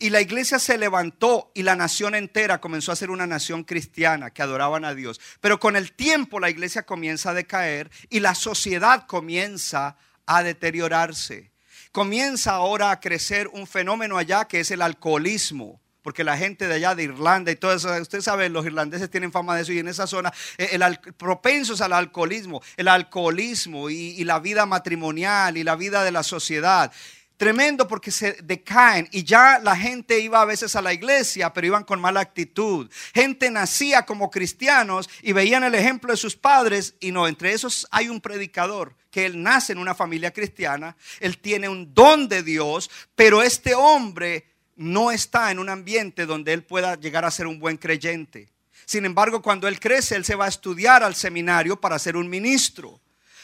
[0.00, 4.30] Y la iglesia se levantó y la nación entera comenzó a ser una nación cristiana
[4.30, 5.20] que adoraban a Dios.
[5.40, 11.50] Pero con el tiempo la iglesia comienza a decaer y la sociedad comienza a deteriorarse.
[11.90, 15.80] Comienza ahora a crecer un fenómeno allá que es el alcoholismo.
[16.02, 19.32] Porque la gente de allá de Irlanda y todo eso, usted sabe, los irlandeses tienen
[19.32, 24.22] fama de eso y en esa zona, eh, el, propensos al alcoholismo, el alcoholismo y
[24.24, 26.92] la vida matrimonial y la vida de la sociedad
[27.38, 31.68] tremendo porque se decaen y ya la gente iba a veces a la iglesia, pero
[31.68, 32.90] iban con mala actitud.
[33.14, 37.86] Gente nacía como cristianos y veían el ejemplo de sus padres y no, entre esos
[37.90, 42.42] hay un predicador que él nace en una familia cristiana, él tiene un don de
[42.42, 44.44] Dios, pero este hombre
[44.76, 48.50] no está en un ambiente donde él pueda llegar a ser un buen creyente.
[48.84, 52.28] Sin embargo, cuando él crece, él se va a estudiar al seminario para ser un
[52.28, 53.00] ministro.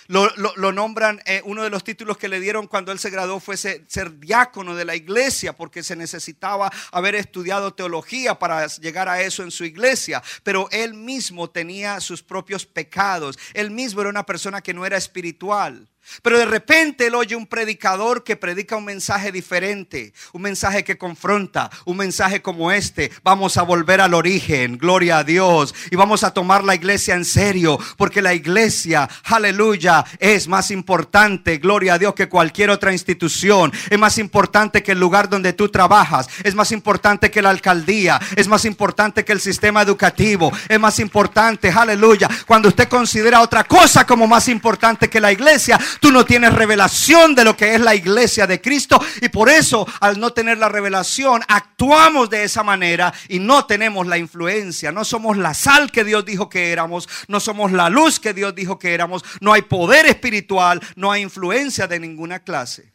[0.07, 3.57] Lo, nombran, eh, uno de los títulos que le dieron cuando él se graduó fue
[3.57, 9.43] ser, diácono de la iglesia, porque se necesitaba haber estudiado teología para llegar a eso
[9.43, 10.23] en su iglesia.
[10.43, 13.39] Pero él mismo tenía sus propios pecados.
[13.55, 15.89] Él mismo era una persona que no era espiritual.
[16.23, 20.99] Pero de repente él oye un predicador que predica un mensaje diferente, un mensaje que
[20.99, 23.11] confronta, un mensaje como este.
[23.23, 27.25] Vamos a volver al origen, gloria a Dios, y vamos a tomar la iglesia en
[27.25, 33.73] serio, porque la iglesia, aleluya, es más importante, gloria a Dios, que cualquier otra institución.
[33.91, 38.21] Es más importante que el lugar donde tú trabajas, es más importante que la alcaldía,
[38.37, 42.29] es más importante que el sistema educativo, es más importante, aleluya.
[42.47, 47.35] Cuando usted considera otra cosa como más importante que la iglesia, Tú no tienes revelación
[47.35, 50.69] de lo que es la iglesia de Cristo y por eso al no tener la
[50.69, 54.93] revelación actuamos de esa manera y no tenemos la influencia.
[54.93, 58.55] No somos la sal que Dios dijo que éramos, no somos la luz que Dios
[58.55, 62.93] dijo que éramos, no hay poder espiritual, no hay influencia de ninguna clase.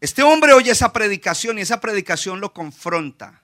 [0.00, 3.42] Este hombre oye esa predicación y esa predicación lo confronta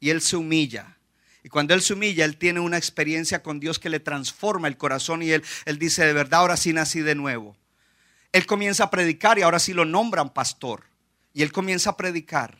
[0.00, 0.96] y él se humilla.
[1.42, 4.76] Y cuando él se humilla, él tiene una experiencia con Dios que le transforma el
[4.76, 7.56] corazón y él, él dice, de verdad, ahora sí nací de nuevo.
[8.32, 10.84] Él comienza a predicar y ahora sí lo nombran pastor.
[11.32, 12.58] Y él comienza a predicar.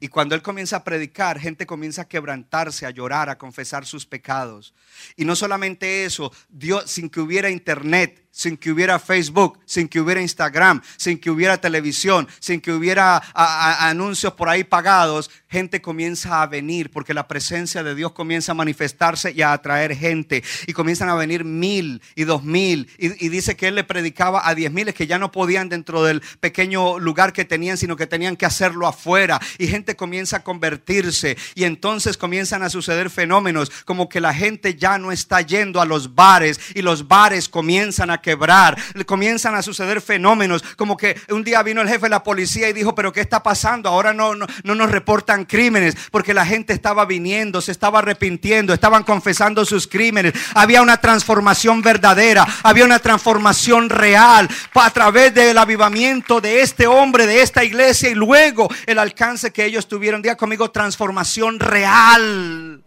[0.00, 4.06] Y cuando él comienza a predicar, gente comienza a quebrantarse, a llorar, a confesar sus
[4.06, 4.72] pecados.
[5.16, 10.00] Y no solamente eso, Dios, sin que hubiera internet, sin que hubiera Facebook, sin que
[10.00, 16.40] hubiera Instagram, sin que hubiera televisión, sin que hubiera anuncios por ahí pagados, gente comienza
[16.40, 20.44] a venir porque la presencia de Dios comienza a manifestarse y a atraer gente.
[20.68, 22.88] Y comienzan a venir mil y dos mil.
[22.96, 26.22] Y, dice que él le predicaba a diez miles que ya no podían dentro del
[26.38, 29.40] pequeño lugar que tenían, sino que tenían que hacerlo afuera.
[29.58, 31.36] Y gente comienza a convertirse.
[31.56, 35.84] Y entonces comienzan a suceder fenómenos como que la gente ya no está yendo a
[35.84, 41.44] los bares y los bares comienzan a quebrar, comienzan a suceder fenómenos, como que un
[41.44, 43.88] día vino el jefe de la policía y dijo, pero ¿qué está pasando?
[43.88, 48.74] Ahora no, no, no nos reportan crímenes, porque la gente estaba viniendo, se estaba arrepintiendo,
[48.74, 55.56] estaban confesando sus crímenes, había una transformación verdadera, había una transformación real a través del
[55.56, 60.20] avivamiento de este hombre, de esta iglesia y luego el alcance que ellos tuvieron.
[60.20, 62.82] Día conmigo, transformación real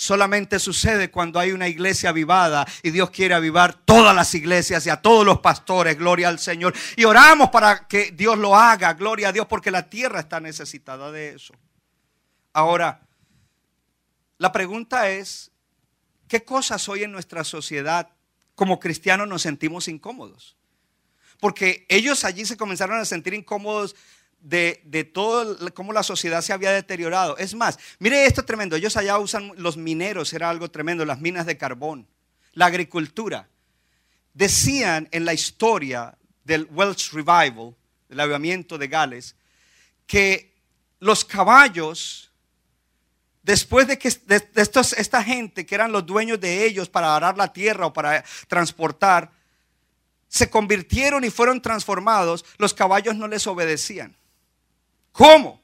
[0.00, 4.90] solamente sucede cuando hay una iglesia avivada y Dios quiere avivar todas las iglesias y
[4.90, 6.72] a todos los pastores, gloria al Señor.
[6.96, 11.12] Y oramos para que Dios lo haga, gloria a Dios, porque la tierra está necesitada
[11.12, 11.52] de eso.
[12.54, 13.02] Ahora,
[14.38, 15.52] la pregunta es,
[16.28, 18.08] ¿qué cosas hoy en nuestra sociedad
[18.54, 20.56] como cristianos nos sentimos incómodos?
[21.40, 23.94] Porque ellos allí se comenzaron a sentir incómodos
[24.40, 27.36] de, de todo cómo la sociedad se había deteriorado.
[27.36, 28.76] Es más, mire esto tremendo.
[28.76, 32.06] Ellos allá usan los mineros, era algo tremendo, las minas de carbón,
[32.52, 33.48] la agricultura.
[34.34, 37.74] Decían en la historia del Welsh Revival,
[38.08, 39.34] del avivamiento de Gales,
[40.06, 40.52] que
[40.98, 42.30] los caballos,
[43.42, 47.36] después de que de, estos, esta gente que eran los dueños de ellos para arar
[47.36, 49.30] la tierra o para transportar,
[50.28, 54.16] se convirtieron y fueron transformados, los caballos no les obedecían.
[55.12, 55.60] ¿Cómo?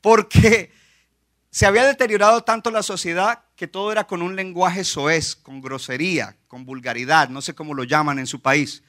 [0.00, 0.72] Porque
[1.50, 6.36] se había deteriorado tanto la sociedad que todo era con un lenguaje soez, con grosería,
[6.48, 8.82] con vulgaridad, no sé cómo lo llaman en su país,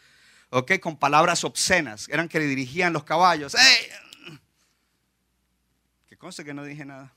[0.49, 0.79] ¿ok?
[0.79, 3.53] Con palabras obscenas, eran que le dirigían los caballos.
[3.55, 4.39] ¡Ey!
[6.07, 7.13] Que conste que no dije nada.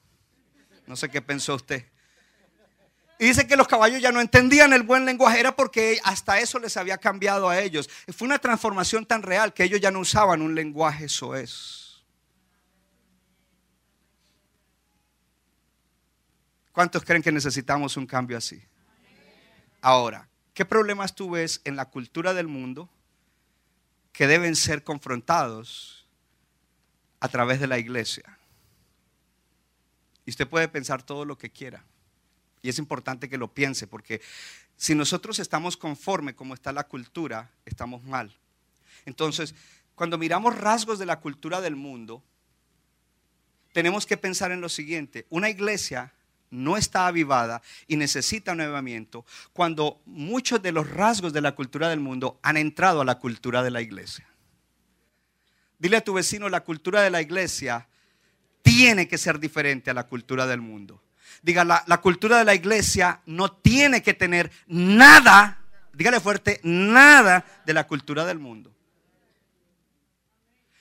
[0.87, 1.87] No sé qué pensó usted.
[3.19, 6.59] Y dice que los caballos ya no entendían el buen lenguaje, era porque hasta eso
[6.59, 7.89] les había cambiado a ellos.
[8.15, 11.86] Fue una transformación tan real que ellos ya no usaban un lenguaje soez.
[16.77, 18.63] ¿Cuántos creen que necesitamos un cambio así?
[19.81, 22.91] Ahora, ¿qué problemas tú ves en la cultura del mundo
[24.13, 26.07] que deben ser confrontados
[27.19, 28.39] a través de la iglesia?
[30.27, 31.83] Y usted puede pensar todo lo que quiera.
[32.61, 34.21] Y es importante que lo piense porque
[34.77, 38.37] si nosotros estamos conforme como está la cultura, estamos mal.
[39.07, 39.55] Entonces,
[39.95, 42.23] cuando miramos rasgos de la cultura del mundo,
[43.73, 45.25] tenemos que pensar en lo siguiente.
[45.31, 46.13] Una iglesia
[46.51, 51.89] no está avivada y necesita un avivamiento cuando muchos de los rasgos de la cultura
[51.89, 54.27] del mundo han entrado a la cultura de la iglesia.
[55.79, 57.89] Dile a tu vecino, la cultura de la iglesia
[58.63, 61.03] tiene que ser diferente a la cultura del mundo.
[61.43, 65.61] Diga, la, la cultura de la iglesia no tiene que tener nada,
[65.93, 68.75] dígale fuerte, nada de la cultura del mundo.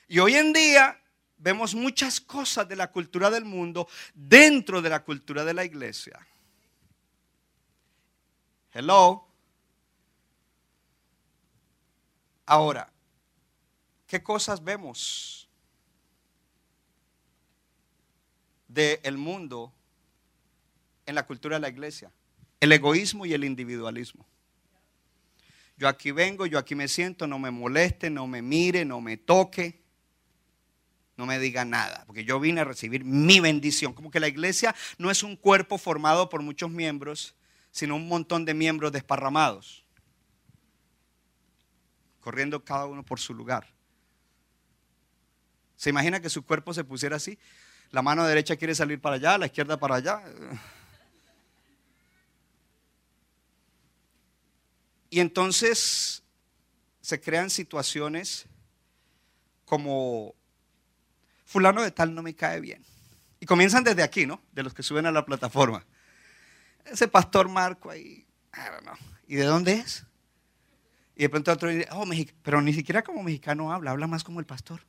[0.08, 0.98] Y hoy en día
[1.38, 6.18] vemos muchas cosas de la cultura del mundo dentro de la cultura de la iglesia.
[8.72, 9.26] Hello.
[12.44, 12.92] Ahora,
[14.06, 15.48] ¿qué cosas vemos
[18.68, 19.72] del mundo
[21.06, 22.12] en la cultura de la iglesia?
[22.60, 24.26] El egoísmo y el individualismo.
[25.76, 29.16] Yo aquí vengo, yo aquí me siento, no me moleste, no me mire, no me
[29.16, 29.85] toque,
[31.16, 33.92] no me diga nada, porque yo vine a recibir mi bendición.
[33.94, 37.34] Como que la iglesia no es un cuerpo formado por muchos miembros,
[37.70, 39.84] sino un montón de miembros desparramados,
[42.20, 43.66] corriendo cada uno por su lugar.
[45.76, 47.38] ¿Se imagina que su cuerpo se pusiera así?
[47.90, 50.22] La mano derecha quiere salir para allá, la izquierda para allá.
[55.08, 56.22] Y entonces
[57.00, 58.46] se crean situaciones
[59.64, 60.34] como
[61.46, 62.84] fulano de tal no me cae bien.
[63.40, 64.42] Y comienzan desde aquí, ¿no?
[64.52, 65.84] De los que suben a la plataforma.
[66.84, 68.26] Ese pastor Marco ahí,
[69.26, 70.04] ¿Y de dónde es?
[71.16, 72.04] Y de pronto otro dice, oh,
[72.42, 74.82] pero ni siquiera como mexicano habla, habla más como el pastor.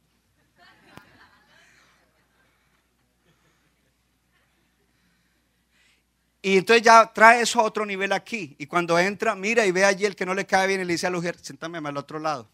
[6.41, 8.55] Y entonces ya trae eso a otro nivel aquí.
[8.57, 10.93] Y cuando entra, mira y ve allí el que no le cae bien y le
[10.93, 12.49] dice a la mujer, siéntame al otro lado.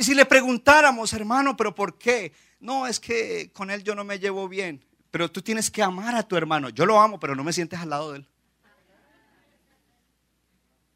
[0.00, 2.32] Y si le preguntáramos, hermano, pero ¿por qué?
[2.58, 4.82] No, es que con él yo no me llevo bien.
[5.10, 6.70] Pero tú tienes que amar a tu hermano.
[6.70, 8.28] Yo lo amo, pero no me sientes al lado de él.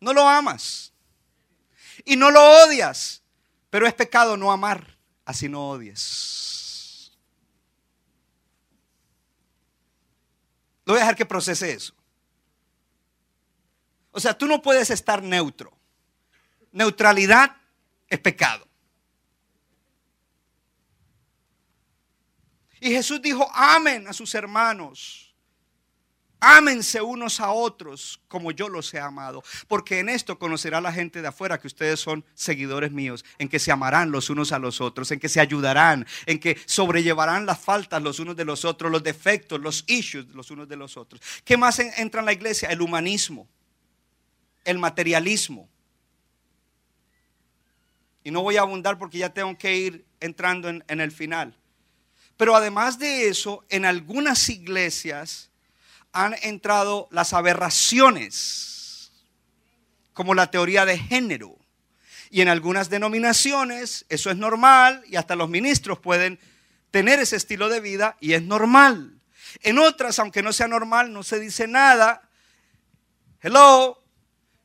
[0.01, 0.91] No lo amas.
[2.07, 3.23] Y no lo odias.
[3.69, 4.97] Pero es pecado no amar.
[5.27, 7.13] Así no odies.
[10.87, 11.93] Lo voy a dejar que procese eso.
[14.13, 15.77] O sea, tú no puedes estar neutro.
[16.73, 17.55] Neutralidad
[18.09, 18.67] es pecado.
[22.81, 25.25] Y Jesús dijo, amen a sus hermanos.
[26.47, 29.43] Ámense unos a otros como yo los he amado.
[29.67, 33.25] Porque en esto conocerá la gente de afuera que ustedes son seguidores míos.
[33.39, 35.11] En que se amarán los unos a los otros.
[35.11, 36.07] En que se ayudarán.
[36.27, 38.93] En que sobrellevarán las faltas los unos de los otros.
[38.93, 41.23] Los defectos, los issues los unos de los otros.
[41.45, 42.69] ¿Qué más entra en la iglesia?
[42.69, 43.49] El humanismo.
[44.65, 45.71] El materialismo.
[48.23, 51.57] Y no voy a abundar porque ya tengo que ir entrando en, en el final.
[52.37, 55.51] Pero además de eso, en algunas iglesias
[56.13, 59.13] han entrado las aberraciones,
[60.13, 61.57] como la teoría de género.
[62.31, 66.41] Y en algunas denominaciones eso es normal y hasta los ministros pueden
[66.91, 69.21] tener ese estilo de vida y es normal.
[69.63, 72.29] En otras, aunque no sea normal, no se dice nada.
[73.41, 74.04] Hello,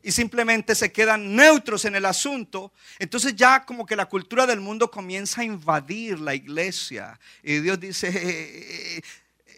[0.01, 4.61] y simplemente se quedan neutros en el asunto, entonces ya como que la cultura del
[4.61, 7.19] mundo comienza a invadir la iglesia.
[7.43, 9.01] Y Dios dice,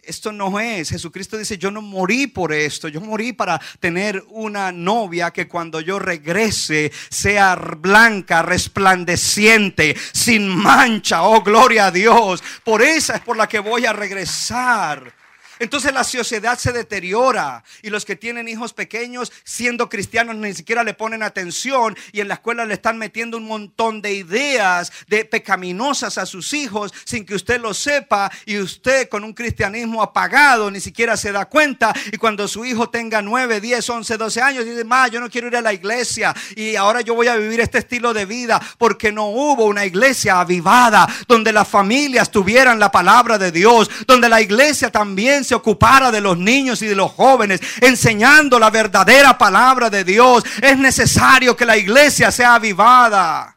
[0.02, 0.90] esto no es.
[0.90, 5.80] Jesucristo dice, yo no morí por esto, yo morí para tener una novia que cuando
[5.80, 11.22] yo regrese sea blanca, resplandeciente, sin mancha.
[11.22, 12.42] Oh, gloria a Dios.
[12.64, 15.21] Por esa es por la que voy a regresar.
[15.62, 20.82] Entonces la sociedad se deteriora y los que tienen hijos pequeños siendo cristianos ni siquiera
[20.82, 25.24] le ponen atención y en la escuela le están metiendo un montón de ideas de
[25.24, 30.68] pecaminosas a sus hijos sin que usted lo sepa y usted con un cristianismo apagado
[30.68, 31.94] ni siquiera se da cuenta.
[32.10, 35.46] Y cuando su hijo tenga 9, 10, 11, 12 años dice, "Ma, yo no quiero
[35.46, 39.12] ir a la iglesia y ahora yo voy a vivir este estilo de vida porque
[39.12, 44.40] no hubo una iglesia avivada donde las familias tuvieran la palabra de Dios, donde la
[44.40, 49.90] iglesia también se ocupara de los niños y de los jóvenes, enseñando la verdadera palabra
[49.90, 50.44] de Dios.
[50.62, 53.56] Es necesario que la iglesia sea avivada.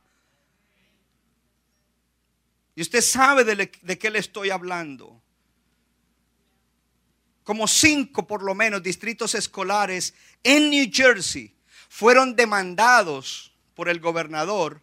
[2.76, 5.22] Y usted sabe de, de qué le estoy hablando.
[7.44, 11.56] Como cinco por lo menos distritos escolares en New Jersey
[11.90, 14.82] fueron demandados por el gobernador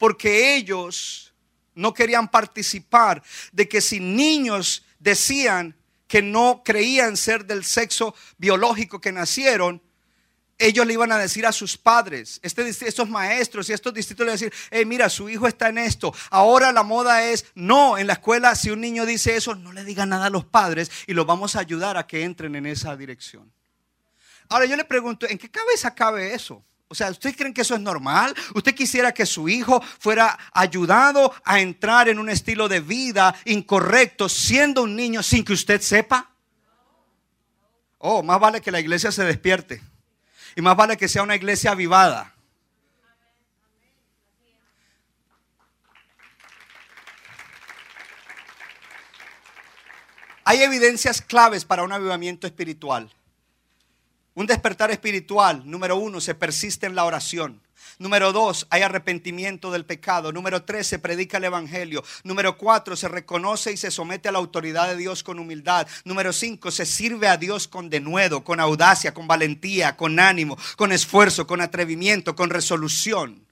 [0.00, 1.34] porque ellos
[1.74, 5.76] no querían participar de que si niños decían
[6.10, 9.80] que no creían ser del sexo biológico que nacieron,
[10.58, 14.32] ellos le iban a decir a sus padres, este, estos maestros y estos distritos le
[14.32, 16.12] decir, hey, mira, su hijo está en esto.
[16.30, 19.84] Ahora la moda es, no, en la escuela si un niño dice eso, no le
[19.84, 22.96] diga nada a los padres y los vamos a ayudar a que entren en esa
[22.96, 23.52] dirección.
[24.48, 26.64] Ahora yo le pregunto, ¿en qué cabeza cabe eso?
[26.92, 28.34] O sea, ¿ustedes creen que eso es normal?
[28.52, 34.28] ¿Usted quisiera que su hijo fuera ayudado a entrar en un estilo de vida incorrecto
[34.28, 36.32] siendo un niño sin que usted sepa?
[37.98, 39.80] Oh, más vale que la iglesia se despierte.
[40.56, 42.34] Y más vale que sea una iglesia avivada.
[50.42, 53.14] Hay evidencias claves para un avivamiento espiritual.
[54.34, 57.60] Un despertar espiritual, número uno, se persiste en la oración.
[57.98, 60.32] Número dos, hay arrepentimiento del pecado.
[60.32, 62.02] Número tres, se predica el evangelio.
[62.22, 65.86] Número cuatro, se reconoce y se somete a la autoridad de Dios con humildad.
[66.04, 70.92] Número cinco, se sirve a Dios con denuedo, con audacia, con valentía, con ánimo, con
[70.92, 73.44] esfuerzo, con atrevimiento, con resolución.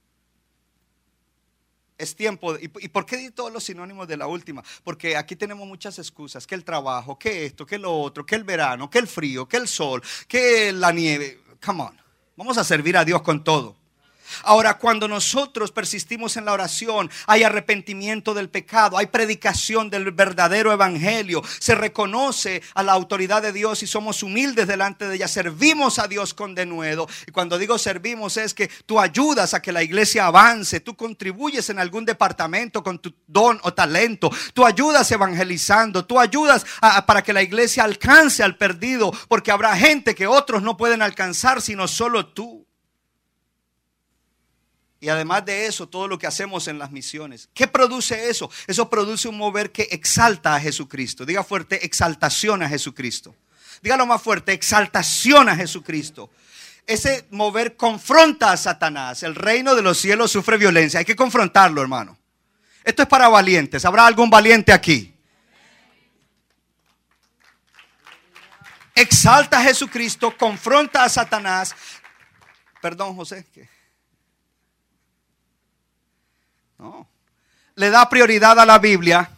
[1.99, 2.57] Es tiempo.
[2.57, 4.63] ¿Y por qué di todos los sinónimos de la última?
[4.85, 6.47] Porque aquí tenemos muchas excusas.
[6.47, 9.57] Que el trabajo, que esto, que lo otro, que el verano, que el frío, que
[9.57, 11.41] el sol, que la nieve.
[11.65, 12.01] Come on.
[12.37, 13.77] Vamos a servir a Dios con todo.
[14.43, 20.73] Ahora, cuando nosotros persistimos en la oración, hay arrepentimiento del pecado, hay predicación del verdadero
[20.73, 25.99] evangelio, se reconoce a la autoridad de Dios y somos humildes delante de ella, servimos
[25.99, 27.09] a Dios con denuedo.
[27.27, 31.71] Y cuando digo servimos es que tú ayudas a que la iglesia avance, tú contribuyes
[31.71, 36.65] en algún departamento con tu don o talento, tú ayudas evangelizando, tú ayudas
[37.07, 41.63] para que la iglesia alcance al perdido, porque habrá gente que otros no pueden alcanzar
[41.63, 42.68] sino solo tú.
[45.01, 47.49] Y además de eso, todo lo que hacemos en las misiones.
[47.55, 48.51] ¿Qué produce eso?
[48.67, 51.25] Eso produce un mover que exalta a Jesucristo.
[51.25, 53.35] Diga fuerte, exaltación a Jesucristo.
[53.81, 56.31] Dígalo más fuerte, exaltación a Jesucristo.
[56.85, 59.23] Ese mover confronta a Satanás.
[59.23, 60.99] El reino de los cielos sufre violencia.
[60.99, 62.19] Hay que confrontarlo, hermano.
[62.83, 63.85] Esto es para valientes.
[63.85, 65.15] ¿Habrá algún valiente aquí?
[68.95, 71.73] Exalta a Jesucristo, confronta a Satanás.
[72.81, 73.47] Perdón, José.
[76.79, 77.09] No.
[77.75, 79.29] Le da prioridad a la Biblia.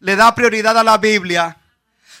[0.00, 1.56] Le da prioridad a la Biblia.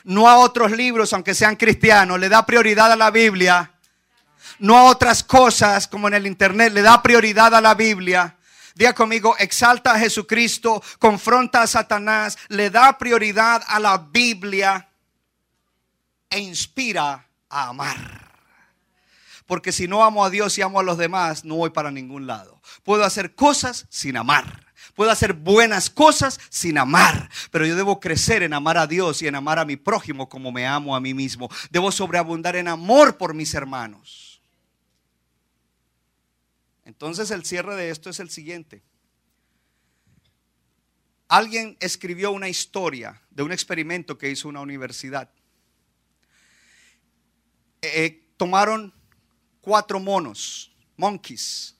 [0.04, 2.18] No a otros libros, aunque sean cristianos.
[2.18, 3.70] Le da prioridad a la Biblia.
[4.58, 6.72] No a otras cosas como en el Internet.
[6.72, 8.36] Le da prioridad a la Biblia.
[8.74, 14.88] Diga conmigo, exalta a Jesucristo, confronta a Satanás, le da prioridad a la Biblia
[16.30, 18.21] e inspira a amar.
[19.46, 22.26] Porque si no amo a Dios y amo a los demás, no voy para ningún
[22.26, 22.60] lado.
[22.82, 24.66] Puedo hacer cosas sin amar.
[24.94, 27.30] Puedo hacer buenas cosas sin amar.
[27.50, 30.52] Pero yo debo crecer en amar a Dios y en amar a mi prójimo como
[30.52, 31.48] me amo a mí mismo.
[31.70, 34.40] Debo sobreabundar en amor por mis hermanos.
[36.84, 38.82] Entonces el cierre de esto es el siguiente.
[41.28, 45.30] Alguien escribió una historia de un experimento que hizo una universidad.
[47.80, 48.92] Eh, tomaron
[49.62, 51.74] cuatro monos, monkeys.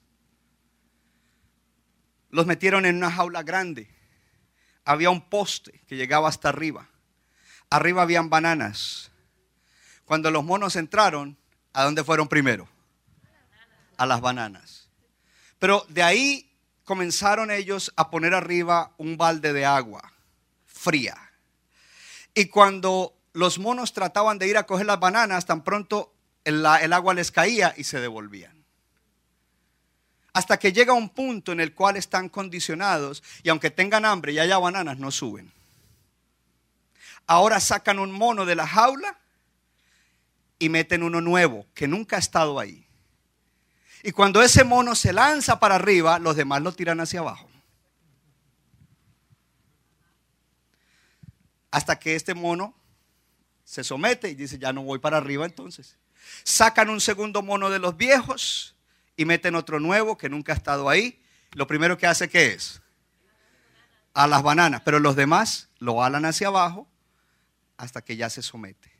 [2.30, 3.94] Los metieron en una jaula grande.
[4.86, 6.88] Había un poste que llegaba hasta arriba.
[7.68, 9.10] Arriba habían bananas.
[10.06, 11.36] Cuando los monos entraron,
[11.74, 12.68] ¿a dónde fueron primero?
[13.98, 14.88] A las bananas.
[15.58, 16.50] Pero de ahí
[16.84, 20.12] comenzaron ellos a poner arriba un balde de agua
[20.66, 21.16] fría.
[22.34, 26.11] Y cuando los monos trataban de ir a coger las bananas, tan pronto
[26.44, 28.64] el, agua les caía y se devolvían.
[30.32, 34.38] Hasta que llega un punto en el cual están condicionados y aunque tengan hambre y
[34.38, 35.52] haya bananas, no suben.
[37.26, 39.18] Ahora sacan un mono de la jaula
[40.58, 42.86] y meten uno nuevo que nunca ha estado ahí.
[44.02, 47.48] Y cuando ese mono se lanza para arriba, los demás lo tiran hacia abajo.
[51.70, 52.74] Hasta que este mono
[53.64, 55.96] se somete y dice, ya no voy para arriba entonces.
[56.44, 58.74] Sacan un segundo mono de los viejos
[59.16, 61.20] y meten otro nuevo que nunca ha estado ahí.
[61.52, 62.80] Lo primero que hace, ¿qué es?
[64.14, 64.82] A las bananas.
[64.84, 66.88] Pero los demás lo alan hacia abajo
[67.76, 68.90] hasta que ya se somete.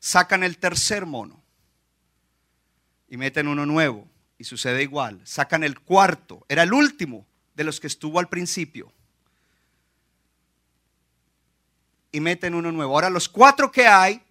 [0.00, 1.42] Sacan el tercer mono
[3.08, 4.08] y meten uno nuevo
[4.38, 5.20] y sucede igual.
[5.24, 8.92] Sacan el cuarto, era el último de los que estuvo al principio.
[12.12, 12.94] Y meten uno nuevo.
[12.94, 14.22] Ahora los cuatro que hay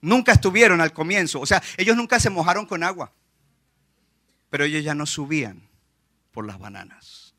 [0.00, 1.40] nunca estuvieron al comienzo.
[1.40, 3.12] O sea, ellos nunca se mojaron con agua.
[4.50, 5.68] Pero ellos ya no subían
[6.32, 7.34] por las bananas.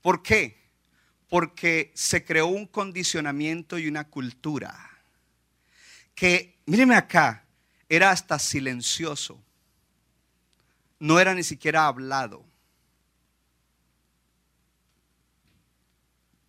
[0.00, 0.60] ¿Por qué?
[1.28, 4.90] Porque se creó un condicionamiento y una cultura
[6.14, 7.44] que, mírenme acá,
[7.88, 9.42] era hasta silencioso.
[10.98, 12.44] No era ni siquiera hablado.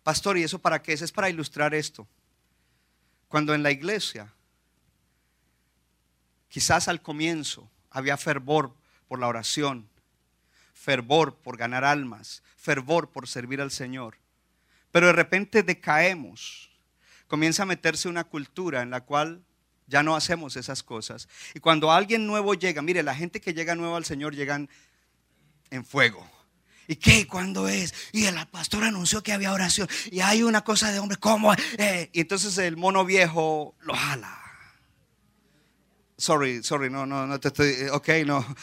[0.02, 1.02] Pastor, ¿y eso para qué es?
[1.02, 2.06] Es para ilustrar esto.
[3.28, 4.32] Cuando en la iglesia,
[6.48, 8.74] quizás al comienzo, había fervor
[9.08, 9.88] por la oración,
[10.72, 14.16] fervor por ganar almas, fervor por servir al Señor.
[14.92, 16.70] Pero de repente decaemos,
[17.26, 19.42] comienza a meterse una cultura en la cual
[19.86, 21.28] ya no hacemos esas cosas.
[21.54, 24.68] Y cuando alguien nuevo llega, mire, la gente que llega nuevo al Señor llegan
[25.70, 26.28] en fuego.
[26.88, 27.26] ¿Y qué?
[27.26, 27.94] ¿Cuándo es?
[28.12, 29.88] Y el pastor anunció que había oración.
[30.10, 31.52] Y hay una cosa de hombre, ¿cómo?
[31.78, 34.40] Eh, y entonces el mono viejo lo jala.
[36.16, 37.68] Sorry, sorry, no, no, no te estoy.
[37.70, 38.44] eh, Ok, no.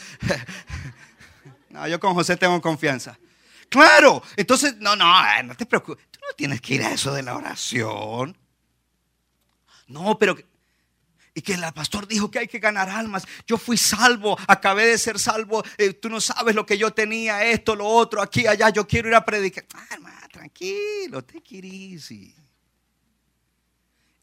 [1.69, 3.17] No, yo con José tengo confianza.
[3.69, 6.05] Claro, entonces, no, no, eh, no te preocupes.
[6.11, 8.37] Tú no tienes que ir a eso de la oración.
[9.87, 10.35] No, pero.
[11.33, 13.25] Y que el pastor dijo que hay que ganar almas.
[13.47, 15.63] Yo fui salvo, acabé de ser salvo.
[15.77, 18.69] eh, tú no sabes lo que yo tenía, esto, lo otro, aquí, allá.
[18.69, 19.65] Yo quiero ir a predicar.
[19.73, 22.35] Ah, tranquilo, te easy.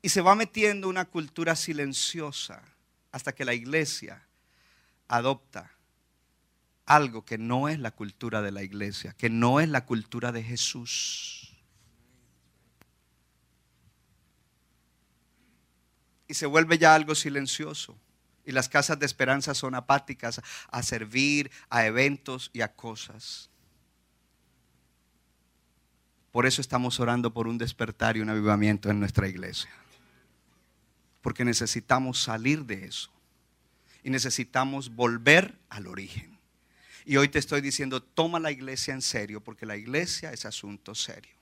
[0.02, 2.62] Y se va metiendo una cultura silenciosa
[3.11, 4.22] hasta que la iglesia
[5.09, 5.72] adopta
[6.88, 10.42] algo que no es la cultura de la iglesia, que no es la cultura de
[10.42, 11.38] Jesús.
[16.29, 17.97] Y se vuelve ya algo silencioso.
[18.45, 23.51] Y las casas de esperanza son apáticas a servir, a eventos y a cosas.
[26.31, 29.70] Por eso estamos orando por un despertar y un avivamiento en nuestra iglesia.
[31.20, 33.11] Porque necesitamos salir de eso.
[34.05, 36.39] Y necesitamos volver al origen.
[37.05, 40.95] Y hoy te estoy diciendo, toma la iglesia en serio, porque la iglesia es asunto
[40.95, 41.38] serio.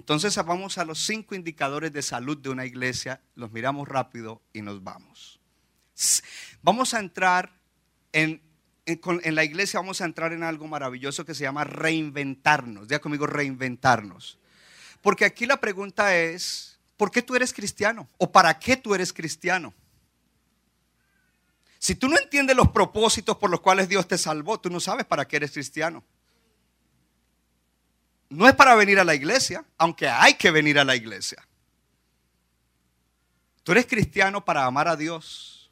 [0.00, 4.62] Entonces vamos a los cinco indicadores de salud de una iglesia, los miramos rápido y
[4.62, 5.38] nos vamos.
[6.62, 7.52] Vamos a entrar
[8.12, 8.40] en
[8.86, 12.88] la iglesia, vamos a entrar en algo maravilloso que se llama reinventarnos.
[12.88, 14.38] Diga conmigo, reinventarnos.
[15.02, 18.08] Porque aquí la pregunta es, ¿por qué tú eres cristiano?
[18.16, 19.74] ¿O para qué tú eres cristiano?
[21.78, 25.04] Si tú no entiendes los propósitos por los cuales Dios te salvó, tú no sabes
[25.04, 26.02] para qué eres cristiano.
[28.30, 31.46] No es para venir a la iglesia, aunque hay que venir a la iglesia.
[33.64, 35.70] Tú eres cristiano para amar a Dios.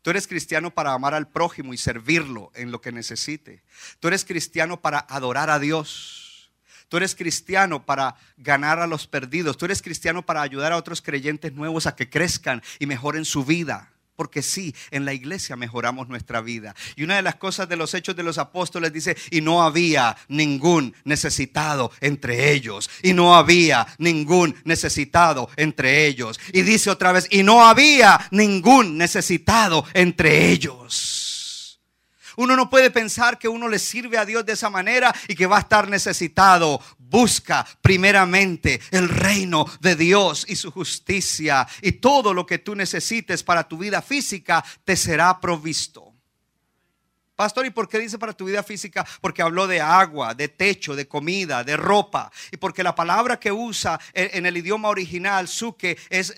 [0.00, 3.62] Tú eres cristiano para amar al prójimo y servirlo en lo que necesite.
[3.98, 6.50] Tú eres cristiano para adorar a Dios.
[6.88, 9.58] Tú eres cristiano para ganar a los perdidos.
[9.58, 13.44] Tú eres cristiano para ayudar a otros creyentes nuevos a que crezcan y mejoren su
[13.44, 13.92] vida.
[14.20, 16.74] Porque sí, en la iglesia mejoramos nuestra vida.
[16.94, 20.14] Y una de las cosas de los hechos de los apóstoles dice, y no había
[20.28, 22.90] ningún necesitado entre ellos.
[23.02, 26.38] Y no había ningún necesitado entre ellos.
[26.52, 31.19] Y dice otra vez, y no había ningún necesitado entre ellos.
[32.40, 35.44] Uno no puede pensar que uno le sirve a Dios de esa manera y que
[35.44, 36.80] va a estar necesitado.
[36.96, 43.42] Busca primeramente el reino de Dios y su justicia y todo lo que tú necesites
[43.42, 46.09] para tu vida física te será provisto.
[47.40, 49.02] Pastor, ¿y por qué dice para tu vida física?
[49.22, 52.30] Porque habló de agua, de techo, de comida, de ropa.
[52.52, 56.34] Y porque la palabra que usa en, el idioma original, suke, es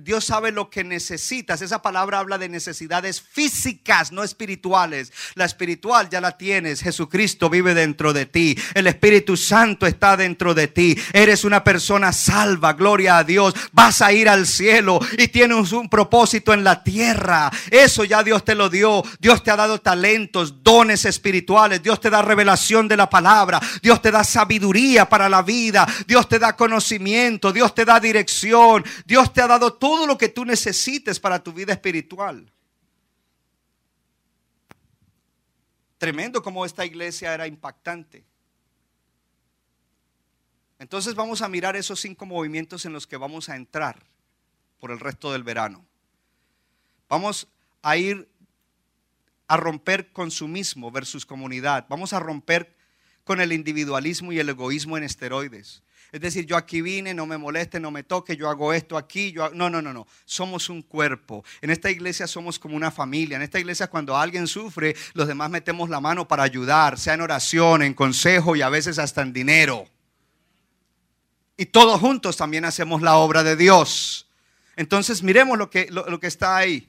[0.00, 1.60] Dios sabe lo que necesitas.
[1.60, 5.12] Esa palabra habla de necesidades físicas, no espirituales.
[5.34, 6.82] La espiritual ya la tienes.
[6.82, 8.56] Jesucristo vive dentro de ti.
[8.74, 10.96] El Espíritu Santo está dentro de ti.
[11.12, 13.54] Eres una persona salva, gloria a Dios.
[13.72, 17.50] Vas a ir al cielo y tienes un propósito en la tierra.
[17.72, 19.02] Eso ya Dios te lo dio.
[19.18, 20.27] Dios te ha dado talento
[20.62, 21.82] dones espirituales.
[21.82, 23.60] Dios te da revelación de la palabra.
[23.82, 25.86] Dios te da sabiduría para la vida.
[26.06, 27.52] Dios te da conocimiento.
[27.52, 28.84] Dios te da dirección.
[29.04, 32.50] Dios te ha dado todo lo que tú necesites para tu vida espiritual.
[35.98, 38.24] Tremendo como esta iglesia era impactante.
[40.78, 43.98] Entonces vamos a mirar esos cinco movimientos en los que vamos a entrar
[44.78, 45.84] por el resto del verano.
[47.08, 47.48] Vamos
[47.82, 48.28] a ir
[49.48, 51.86] a romper consumismo versus comunidad.
[51.88, 52.76] Vamos a romper
[53.24, 55.82] con el individualismo y el egoísmo en esteroides.
[56.10, 59.32] Es decir, yo aquí vine, no me moleste, no me toque, yo hago esto aquí,
[59.32, 60.06] yo no, no, no, no.
[60.24, 61.44] Somos un cuerpo.
[61.60, 63.36] En esta iglesia somos como una familia.
[63.36, 67.20] En esta iglesia cuando alguien sufre, los demás metemos la mano para ayudar, sea en
[67.20, 69.86] oración, en consejo y a veces hasta en dinero.
[71.58, 74.26] Y todos juntos también hacemos la obra de Dios.
[74.76, 76.88] Entonces miremos lo que, lo, lo que está ahí.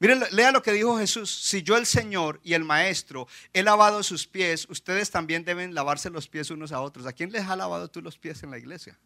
[0.00, 1.30] Miren, lea lo que dijo Jesús.
[1.30, 6.08] Si yo el Señor y el Maestro he lavado sus pies, ustedes también deben lavarse
[6.08, 7.06] los pies unos a otros.
[7.06, 8.98] ¿A quién les ha lavado tú los pies en la iglesia?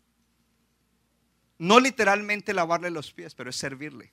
[1.58, 4.12] No literalmente lavarle los pies, pero es servirle.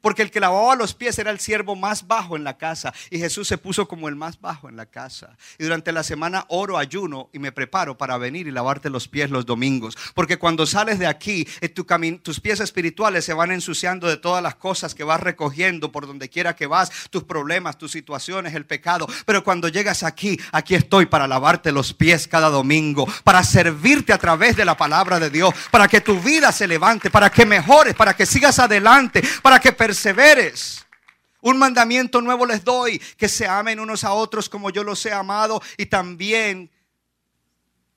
[0.00, 2.92] Porque el que lavaba los pies era el siervo más bajo en la casa.
[3.10, 5.36] Y Jesús se puso como el más bajo en la casa.
[5.58, 9.30] Y durante la semana oro, ayuno y me preparo para venir y lavarte los pies
[9.30, 9.96] los domingos.
[10.14, 11.84] Porque cuando sales de aquí, tu
[12.22, 16.28] tus pies espirituales se van ensuciando de todas las cosas que vas recogiendo por donde
[16.28, 19.06] quiera que vas, tus problemas, tus situaciones, el pecado.
[19.26, 24.18] Pero cuando llegas aquí, aquí estoy para lavarte los pies cada domingo, para servirte a
[24.18, 27.94] través de la palabra de Dios, para que tu vida se levante, para que mejores,
[27.94, 30.84] para que sigas adelante, para que perseveres.
[31.40, 35.10] Un mandamiento nuevo les doy, que se amen unos a otros como yo los he
[35.10, 36.70] amado y también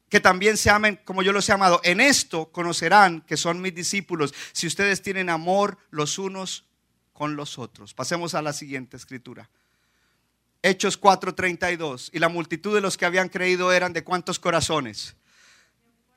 [0.07, 1.81] que también se amen como yo los he amado.
[1.83, 6.63] En esto conocerán que son mis discípulos, si ustedes tienen amor los unos
[7.11, 7.93] con los otros.
[7.93, 9.49] Pasemos a la siguiente escritura.
[10.61, 12.11] Hechos 4:32.
[12.13, 15.17] Y la multitud de los que habían creído eran de cuántos corazones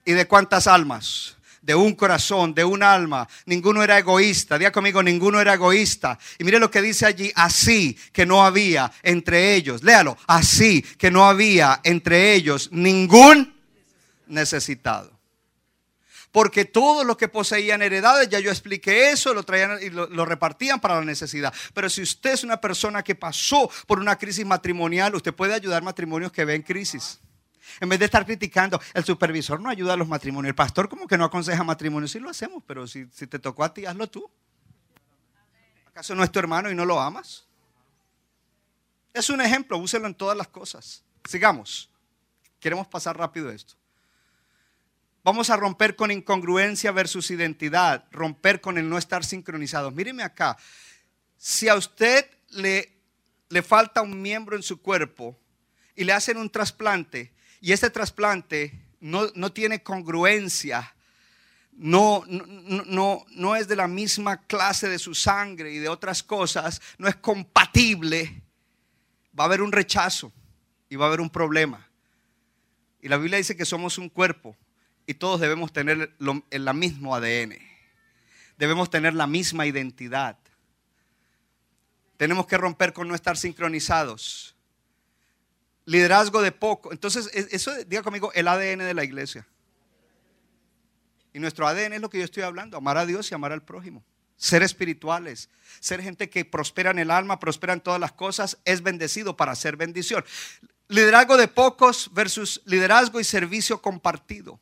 [0.05, 1.36] y de cuántas almas.
[1.67, 3.29] De un corazón, de un alma.
[3.45, 4.57] Ninguno era egoísta.
[4.57, 6.17] Diga conmigo, ninguno era egoísta.
[6.39, 7.33] Y mire lo que dice allí.
[7.35, 9.83] Así que no había entre ellos.
[9.83, 10.17] Léalo.
[10.29, 13.53] Así que no había entre ellos ningún
[14.29, 15.17] necesitado
[16.37, 20.79] porque todos los que poseían heredades, ya yo expliqué eso, lo traían y lo, repartían
[20.81, 21.51] para la necesidad.
[21.73, 25.83] Pero si usted es una persona que pasó por una crisis matrimonial, usted puede ayudar
[25.83, 27.21] matrimonios que ven crisis.
[27.81, 31.07] En vez de estar criticando, el supervisor no ayuda a los matrimonios, el pastor como
[31.07, 34.07] que no aconseja matrimonios, sí lo hacemos, pero si, si te tocó a ti, hazlo
[34.07, 34.31] tú.
[35.89, 37.47] ¿Acaso no es tu hermano y no lo amas?
[39.13, 41.03] Es un ejemplo, úselo en todas las cosas.
[41.25, 41.91] Sigamos.
[42.61, 43.75] Queremos pasar rápido esto.
[45.25, 49.93] Vamos a romper con incongruencia versus identidad, romper con el no estar sincronizados.
[49.93, 50.57] Míreme acá,
[51.37, 52.93] si a usted le,
[53.49, 55.37] le falta un miembro en su cuerpo
[55.95, 60.95] y le hacen un trasplante y ese trasplante no, no tiene congruencia,
[61.73, 62.45] no, no,
[62.87, 67.09] no, no es de la misma clase de su sangre y de otras cosas, no
[67.09, 68.43] es compatible,
[69.39, 70.33] va a haber un rechazo
[70.89, 71.87] y va a haber un problema.
[73.01, 74.57] Y la Biblia dice que somos un cuerpo
[75.07, 76.17] y todos debemos tener
[76.51, 77.57] el mismo ADN.
[78.59, 80.39] Debemos tener la misma identidad.
[82.17, 84.56] Tenemos que romper con no estar sincronizados.
[85.87, 86.93] Liderazgo de poco.
[86.93, 89.47] Entonces, eso, diga conmigo, el ADN de la iglesia.
[91.33, 93.63] Y nuestro ADN es lo que yo estoy hablando, amar a Dios y amar al
[93.63, 94.05] prójimo.
[94.37, 95.49] Ser espirituales,
[95.81, 99.53] ser gente que prospera en el alma, prospera en todas las cosas, es bendecido para
[99.53, 100.25] hacer bendición.
[100.89, 104.61] Liderazgo de pocos versus liderazgo y servicio compartido.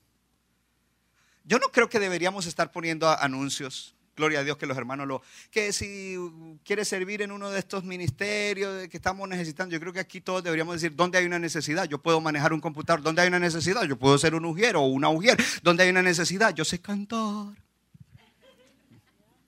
[1.45, 3.94] Yo no creo que deberíamos estar poniendo anuncios.
[4.17, 5.23] Gloria a Dios que los hermanos lo...
[5.51, 6.17] Que si
[6.65, 10.43] quieres servir en uno de estos ministerios que estamos necesitando, yo creo que aquí todos
[10.45, 11.85] deberíamos decir, ¿dónde hay una necesidad?
[11.89, 13.03] Yo puedo manejar un computador.
[13.03, 13.85] ¿Dónde hay una necesidad?
[13.85, 15.37] Yo puedo ser un ujier o una ujier.
[15.62, 16.55] ¿Dónde hay una necesidad?
[16.55, 17.55] Yo sé cantar.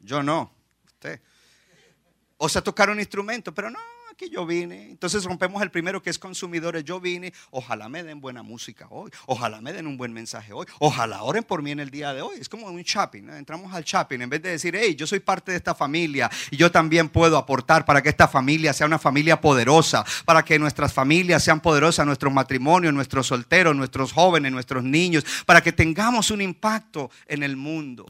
[0.01, 0.53] Yo no.
[0.87, 1.21] Usted.
[2.39, 3.79] O sea, tocar un instrumento, pero no,
[4.17, 4.91] que yo vine.
[4.91, 6.85] Entonces rompemos el primero que es consumidores.
[6.85, 10.67] Yo vine, ojalá me den buena música hoy, ojalá me den un buen mensaje hoy,
[10.79, 12.37] ojalá oren por mí en el día de hoy.
[12.41, 15.53] Es como un shopping, entramos al shopping en vez de decir, hey, yo soy parte
[15.53, 19.41] de esta familia y yo también puedo aportar para que esta familia sea una familia
[19.41, 25.25] poderosa, para que nuestras familias sean poderosas, nuestros matrimonios, nuestros solteros, nuestros jóvenes, nuestros niños,
[25.45, 28.07] para que tengamos un impacto en el mundo.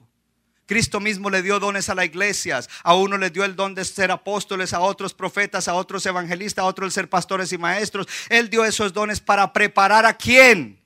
[0.66, 2.68] Cristo mismo le dio dones a las iglesias.
[2.82, 6.62] A uno le dio el don de ser apóstoles, a otros profetas, a otros evangelistas,
[6.62, 8.06] a otros ser pastores y maestros.
[8.28, 10.80] Él dio esos dones para preparar a quién.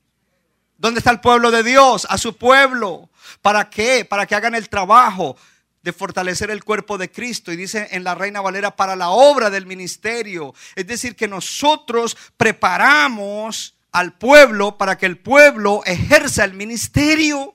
[0.77, 2.07] ¿Dónde está el pueblo de Dios?
[2.09, 3.11] A su pueblo.
[3.43, 4.05] ¿Para qué?
[4.05, 5.37] Para que hagan el trabajo
[5.83, 7.53] de fortalecer el cuerpo de Cristo.
[7.53, 10.55] Y dice en la Reina Valera, para la obra del ministerio.
[10.75, 17.55] Es decir, que nosotros preparamos al pueblo para que el pueblo ejerza el ministerio.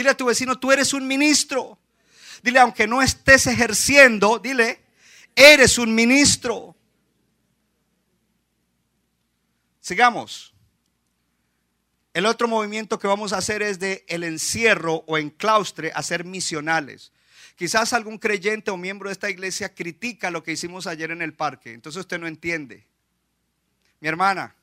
[0.00, 1.78] Dile a tu vecino, tú eres un ministro.
[2.42, 4.80] Dile, aunque no estés ejerciendo, dile,
[5.36, 6.74] eres un ministro.
[9.78, 10.54] Sigamos.
[12.14, 16.24] El otro movimiento que vamos a hacer es de el encierro o enclaustre a ser
[16.24, 17.12] misionales.
[17.54, 21.34] Quizás algún creyente o miembro de esta iglesia critica lo que hicimos ayer en el
[21.34, 21.74] parque.
[21.74, 22.86] Entonces usted no entiende.
[24.00, 24.56] Mi hermana,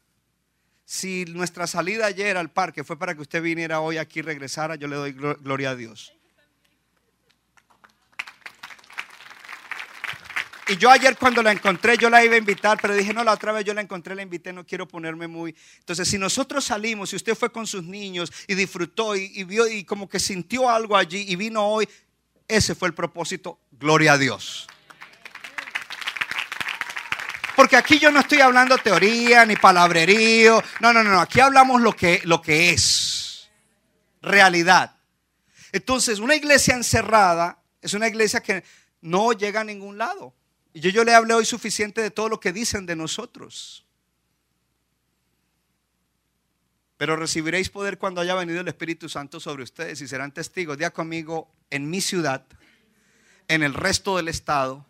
[0.88, 4.76] si nuestra salida ayer al parque fue para que usted viniera hoy aquí y regresara,
[4.76, 6.14] yo le doy gloria a Dios.
[10.70, 13.34] Y yo ayer cuando la encontré, yo la iba a invitar, pero dije, no, la
[13.34, 15.54] otra vez yo la encontré, la invité, no quiero ponerme muy...
[15.80, 19.68] Entonces, si nosotros salimos, si usted fue con sus niños y disfrutó y, y vio
[19.68, 21.88] y como que sintió algo allí y vino hoy,
[22.48, 24.68] ese fue el propósito, gloria a Dios.
[27.58, 30.64] Porque aquí yo no estoy hablando teoría ni palabrerío.
[30.80, 31.20] No, no, no.
[31.20, 33.50] Aquí hablamos lo que, lo que es.
[34.22, 34.96] Realidad.
[35.72, 38.64] Entonces, una iglesia encerrada es una iglesia que
[39.02, 40.36] no llega a ningún lado.
[40.72, 43.88] Y yo, yo le hablé hoy suficiente de todo lo que dicen de nosotros.
[46.98, 50.78] Pero recibiréis poder cuando haya venido el Espíritu Santo sobre ustedes y serán testigos.
[50.78, 52.46] Día conmigo en mi ciudad,
[53.48, 54.86] en el resto del estado,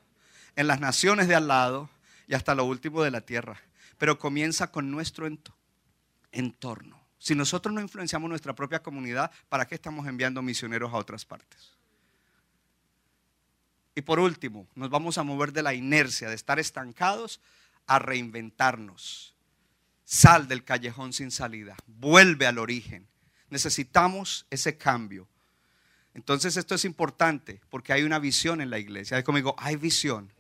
[0.58, 1.90] en las naciones de al lado
[2.28, 3.60] y hasta lo último de la tierra.
[3.98, 5.28] Pero comienza con nuestro
[6.32, 7.02] entorno.
[7.18, 11.74] Si nosotros no influenciamos nuestra propia comunidad, ¿para qué estamos enviando misioneros a otras partes?
[13.96, 17.40] Y por último, nos vamos a mover de la inercia, de estar estancados,
[17.88, 19.34] a reinventarnos.
[20.06, 21.76] Sal del callejón sin salida.
[21.88, 23.08] Vuelve al origen.
[23.50, 25.28] Necesitamos ese cambio.
[26.14, 29.18] Entonces esto es importante porque hay una visión en la iglesia.
[29.18, 30.32] Hay conmigo, hay visión.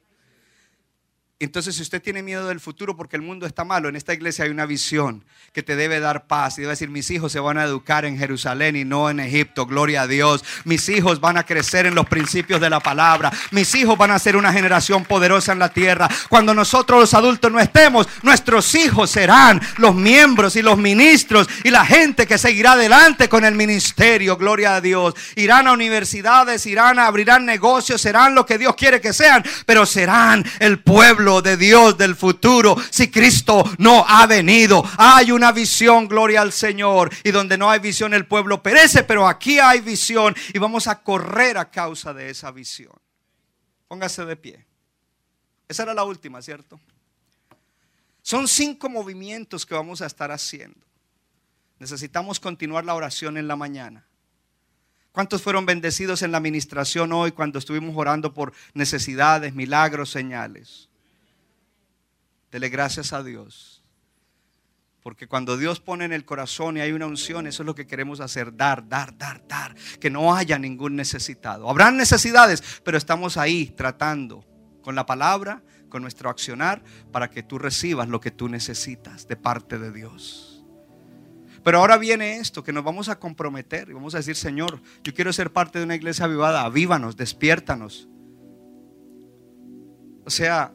[1.39, 4.45] Entonces, si usted tiene miedo del futuro porque el mundo está malo, en esta iglesia
[4.45, 5.23] hay una visión
[5.53, 8.17] que te debe dar paz y debe decir, mis hijos se van a educar en
[8.17, 10.43] Jerusalén y no en Egipto, gloria a Dios.
[10.63, 13.31] Mis hijos van a crecer en los principios de la palabra.
[13.51, 16.09] Mis hijos van a ser una generación poderosa en la tierra.
[16.27, 21.69] Cuando nosotros los adultos no estemos, nuestros hijos serán los miembros y los ministros y
[21.69, 25.13] la gente que seguirá adelante con el ministerio, gloria a Dios.
[25.35, 29.85] Irán a universidades, irán a abrirán negocios, serán lo que Dios quiere que sean, pero
[29.85, 34.83] serán el pueblo de Dios del futuro si Cristo no ha venido.
[34.97, 37.11] Hay una visión, gloria al Señor.
[37.23, 41.01] Y donde no hay visión el pueblo perece, pero aquí hay visión y vamos a
[41.03, 42.95] correr a causa de esa visión.
[43.87, 44.65] Póngase de pie.
[45.67, 46.79] Esa era la última, ¿cierto?
[48.21, 50.79] Son cinco movimientos que vamos a estar haciendo.
[51.79, 54.05] Necesitamos continuar la oración en la mañana.
[55.11, 60.86] ¿Cuántos fueron bendecidos en la administración hoy cuando estuvimos orando por necesidades, milagros, señales?
[62.51, 63.83] Dele gracias a Dios.
[65.07, 67.87] Porque cuando Dios pone en el corazón y hay una unción, eso es lo que
[67.87, 69.73] queremos hacer, dar, dar, dar, dar.
[70.01, 71.69] Que no haya ningún necesitado.
[71.69, 74.45] Habrán necesidades, pero estamos ahí tratando
[74.81, 79.37] con la palabra, con nuestro accionar, para que tú recibas lo que tú necesitas de
[79.37, 80.65] parte de Dios.
[81.63, 85.13] Pero ahora viene esto, que nos vamos a comprometer y vamos a decir, Señor, yo
[85.13, 88.09] quiero ser parte de una iglesia avivada, avívanos, despiértanos.
[90.25, 90.73] O sea,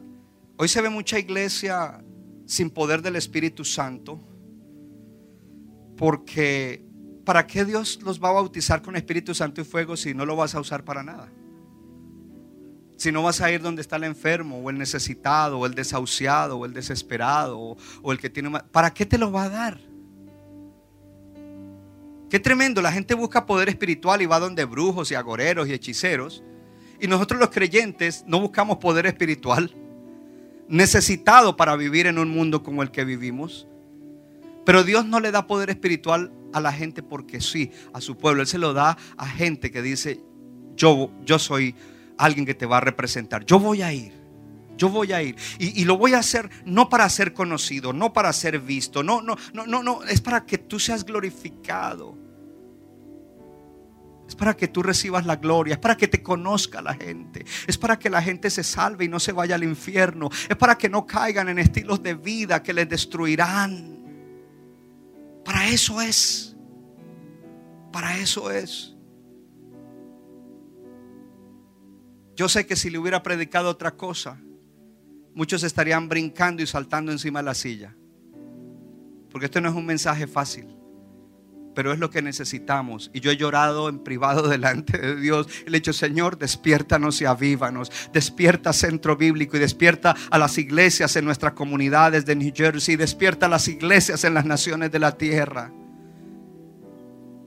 [0.55, 2.03] Hoy se ve mucha iglesia
[2.45, 4.19] sin poder del Espíritu Santo.
[5.97, 6.85] Porque
[7.25, 10.35] ¿para qué Dios los va a bautizar con Espíritu Santo y fuego si no lo
[10.35, 11.31] vas a usar para nada?
[12.97, 16.57] Si no vas a ir donde está el enfermo o el necesitado o el desahuciado
[16.57, 18.51] o el desesperado o, el que tiene...
[18.71, 19.79] ¿Para qué te lo va a dar?
[22.29, 26.43] Qué tremendo, la gente busca poder espiritual y va donde brujos y agoreros y hechiceros.
[26.99, 29.75] Y nosotros los creyentes no buscamos poder espiritual
[30.67, 33.67] necesitado para vivir en un mundo como el que vivimos.
[34.65, 38.41] Pero Dios no le da poder espiritual a la gente porque sí, a su pueblo.
[38.41, 40.21] Él se lo da a gente que dice,
[40.75, 41.75] yo, yo soy
[42.17, 43.45] alguien que te va a representar.
[43.45, 44.13] Yo voy a ir.
[44.77, 45.35] Yo voy a ir.
[45.59, 49.03] Y, y, lo voy a hacer no para ser conocido, no para ser visto.
[49.03, 50.03] No, no, no, no, no.
[50.03, 52.22] Es para que tú seas glorificado.
[54.33, 57.77] Es para que tú recibas la gloria, es para que te conozca la gente, es
[57.77, 60.89] para que la gente se salve y no se vaya al infierno, es para que
[60.89, 63.95] no caigan en estilos de vida que les destruirán.
[65.45, 66.55] Para eso es,
[67.91, 68.95] para eso es.
[72.35, 74.41] Yo sé que si le hubiera predicado otra cosa,
[75.35, 77.95] muchos estarían brincando y saltando encima de la silla.
[79.29, 80.82] Porque esto no es un mensaje fácil
[81.73, 83.09] pero es lo que necesitamos.
[83.13, 85.47] Y yo he llorado en privado delante de Dios.
[85.65, 87.91] Le he dicho, Señor, despiértanos y avívanos.
[88.11, 92.95] Despierta Centro Bíblico y despierta a las iglesias en nuestras comunidades de New Jersey.
[92.95, 95.71] Despierta a las iglesias en las naciones de la tierra.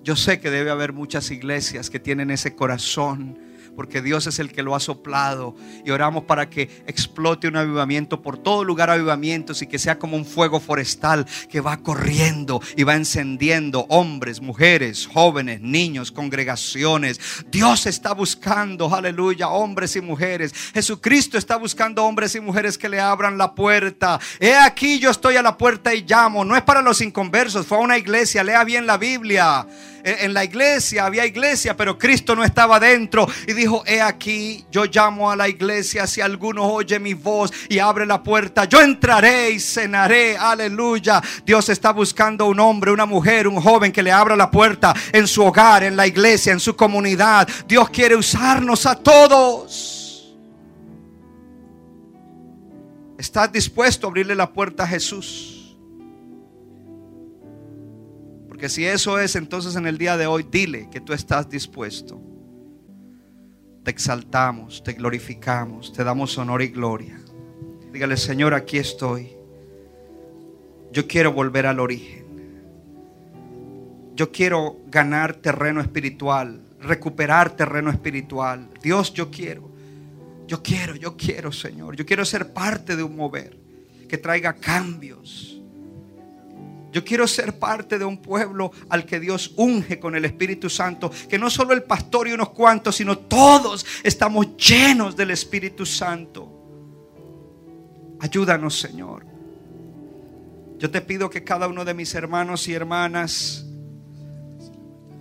[0.02, 3.45] Yo sé que debe haber muchas iglesias que tienen ese corazón
[3.76, 5.54] porque Dios es el que lo ha soplado.
[5.84, 10.16] Y oramos para que explote un avivamiento por todo lugar avivamientos y que sea como
[10.16, 17.20] un fuego forestal que va corriendo y va encendiendo hombres, mujeres, jóvenes, niños, congregaciones.
[17.50, 20.52] Dios está buscando, aleluya, hombres y mujeres.
[20.72, 24.18] Jesucristo está buscando hombres y mujeres que le abran la puerta.
[24.40, 26.44] He aquí yo estoy a la puerta y llamo.
[26.44, 29.66] No es para los inconversos, fue a una iglesia, lea bien la Biblia
[30.06, 33.26] en la iglesia, había iglesia, pero Cristo no estaba dentro.
[33.48, 37.80] Y dijo, he aquí, yo llamo a la iglesia, si alguno oye mi voz y
[37.80, 40.36] abre la puerta, yo entraré y cenaré.
[40.36, 41.20] Aleluya.
[41.44, 45.26] Dios está buscando un hombre, una mujer, un joven que le abra la puerta en
[45.26, 47.48] su hogar, en la iglesia, en su comunidad.
[47.66, 50.36] Dios quiere usarnos a todos.
[53.18, 55.55] ¿Estás dispuesto a abrirle la puerta a Jesús?
[58.56, 62.18] Porque si eso es, entonces en el día de hoy dile que tú estás dispuesto.
[63.84, 67.20] Te exaltamos, te glorificamos, te damos honor y gloria.
[67.92, 69.36] Dígale, Señor, aquí estoy.
[70.90, 72.24] Yo quiero volver al origen.
[74.14, 78.70] Yo quiero ganar terreno espiritual, recuperar terreno espiritual.
[78.82, 79.70] Dios, yo quiero.
[80.46, 81.94] Yo quiero, yo quiero, Señor.
[81.94, 83.54] Yo quiero ser parte de un mover
[84.08, 85.55] que traiga cambios
[86.96, 91.10] yo quiero ser parte de un pueblo al que Dios unge con el Espíritu Santo.
[91.28, 96.50] Que no solo el pastor y unos cuantos, sino todos estamos llenos del Espíritu Santo.
[98.18, 99.26] Ayúdanos, Señor.
[100.78, 103.66] Yo te pido que cada uno de mis hermanos y hermanas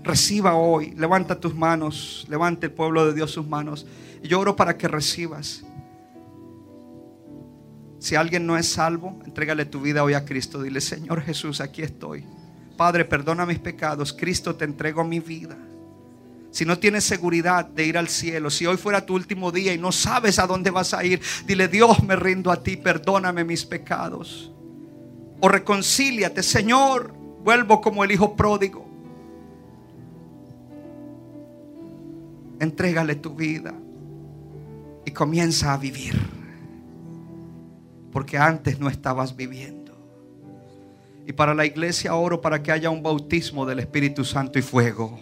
[0.01, 0.93] reciba hoy.
[0.95, 3.85] Levanta tus manos, levante el pueblo de Dios sus manos.
[4.23, 5.65] Y yo oro para que recibas.
[8.05, 10.61] Si alguien no es salvo, entrégale tu vida hoy a Cristo.
[10.61, 12.23] Dile, Señor Jesús, aquí estoy.
[12.77, 14.13] Padre, perdona mis pecados.
[14.13, 15.57] Cristo, te entrego mi vida.
[16.51, 19.79] Si no tienes seguridad de ir al cielo, si hoy fuera tu último día y
[19.79, 23.65] no sabes a dónde vas a ir, dile, Dios, me rindo a ti, perdóname mis
[23.65, 24.51] pecados.
[25.39, 27.11] O reconcíliate, Señor,
[27.43, 28.87] vuelvo como el hijo pródigo.
[32.59, 33.73] Entrégale tu vida
[35.03, 36.44] y comienza a vivir.
[38.15, 39.91] Porque antes no estabas viviendo.
[41.27, 45.19] Y para la iglesia oro para que haya un bautismo del Espíritu Santo y fuego.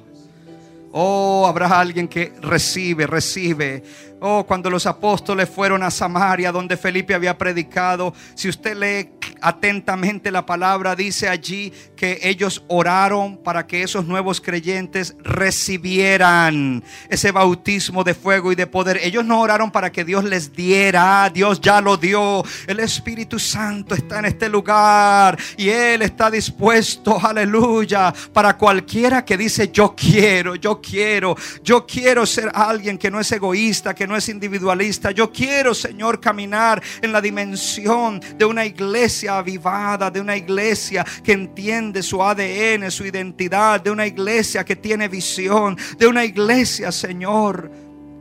[0.95, 3.81] Oh, habrá alguien que recibe, recibe.
[4.25, 9.09] Oh, cuando los apóstoles fueron a Samaria, donde Felipe había predicado, si usted lee
[9.41, 17.31] atentamente la palabra, dice allí que ellos oraron para que esos nuevos creyentes recibieran ese
[17.31, 19.01] bautismo de fuego y de poder.
[19.03, 22.43] Ellos no oraron para que Dios les diera, Dios ya lo dio.
[22.65, 29.35] El Espíritu Santo está en este lugar y Él está dispuesto, aleluya, para cualquiera que
[29.35, 34.15] dice yo quiero, yo quiero, yo quiero ser alguien que no es egoísta, que no
[34.15, 35.11] es individualista.
[35.11, 41.31] Yo quiero, Señor, caminar en la dimensión de una iglesia avivada, de una iglesia que
[41.31, 47.71] entiende su ADN, su identidad, de una iglesia que tiene visión, de una iglesia, Señor,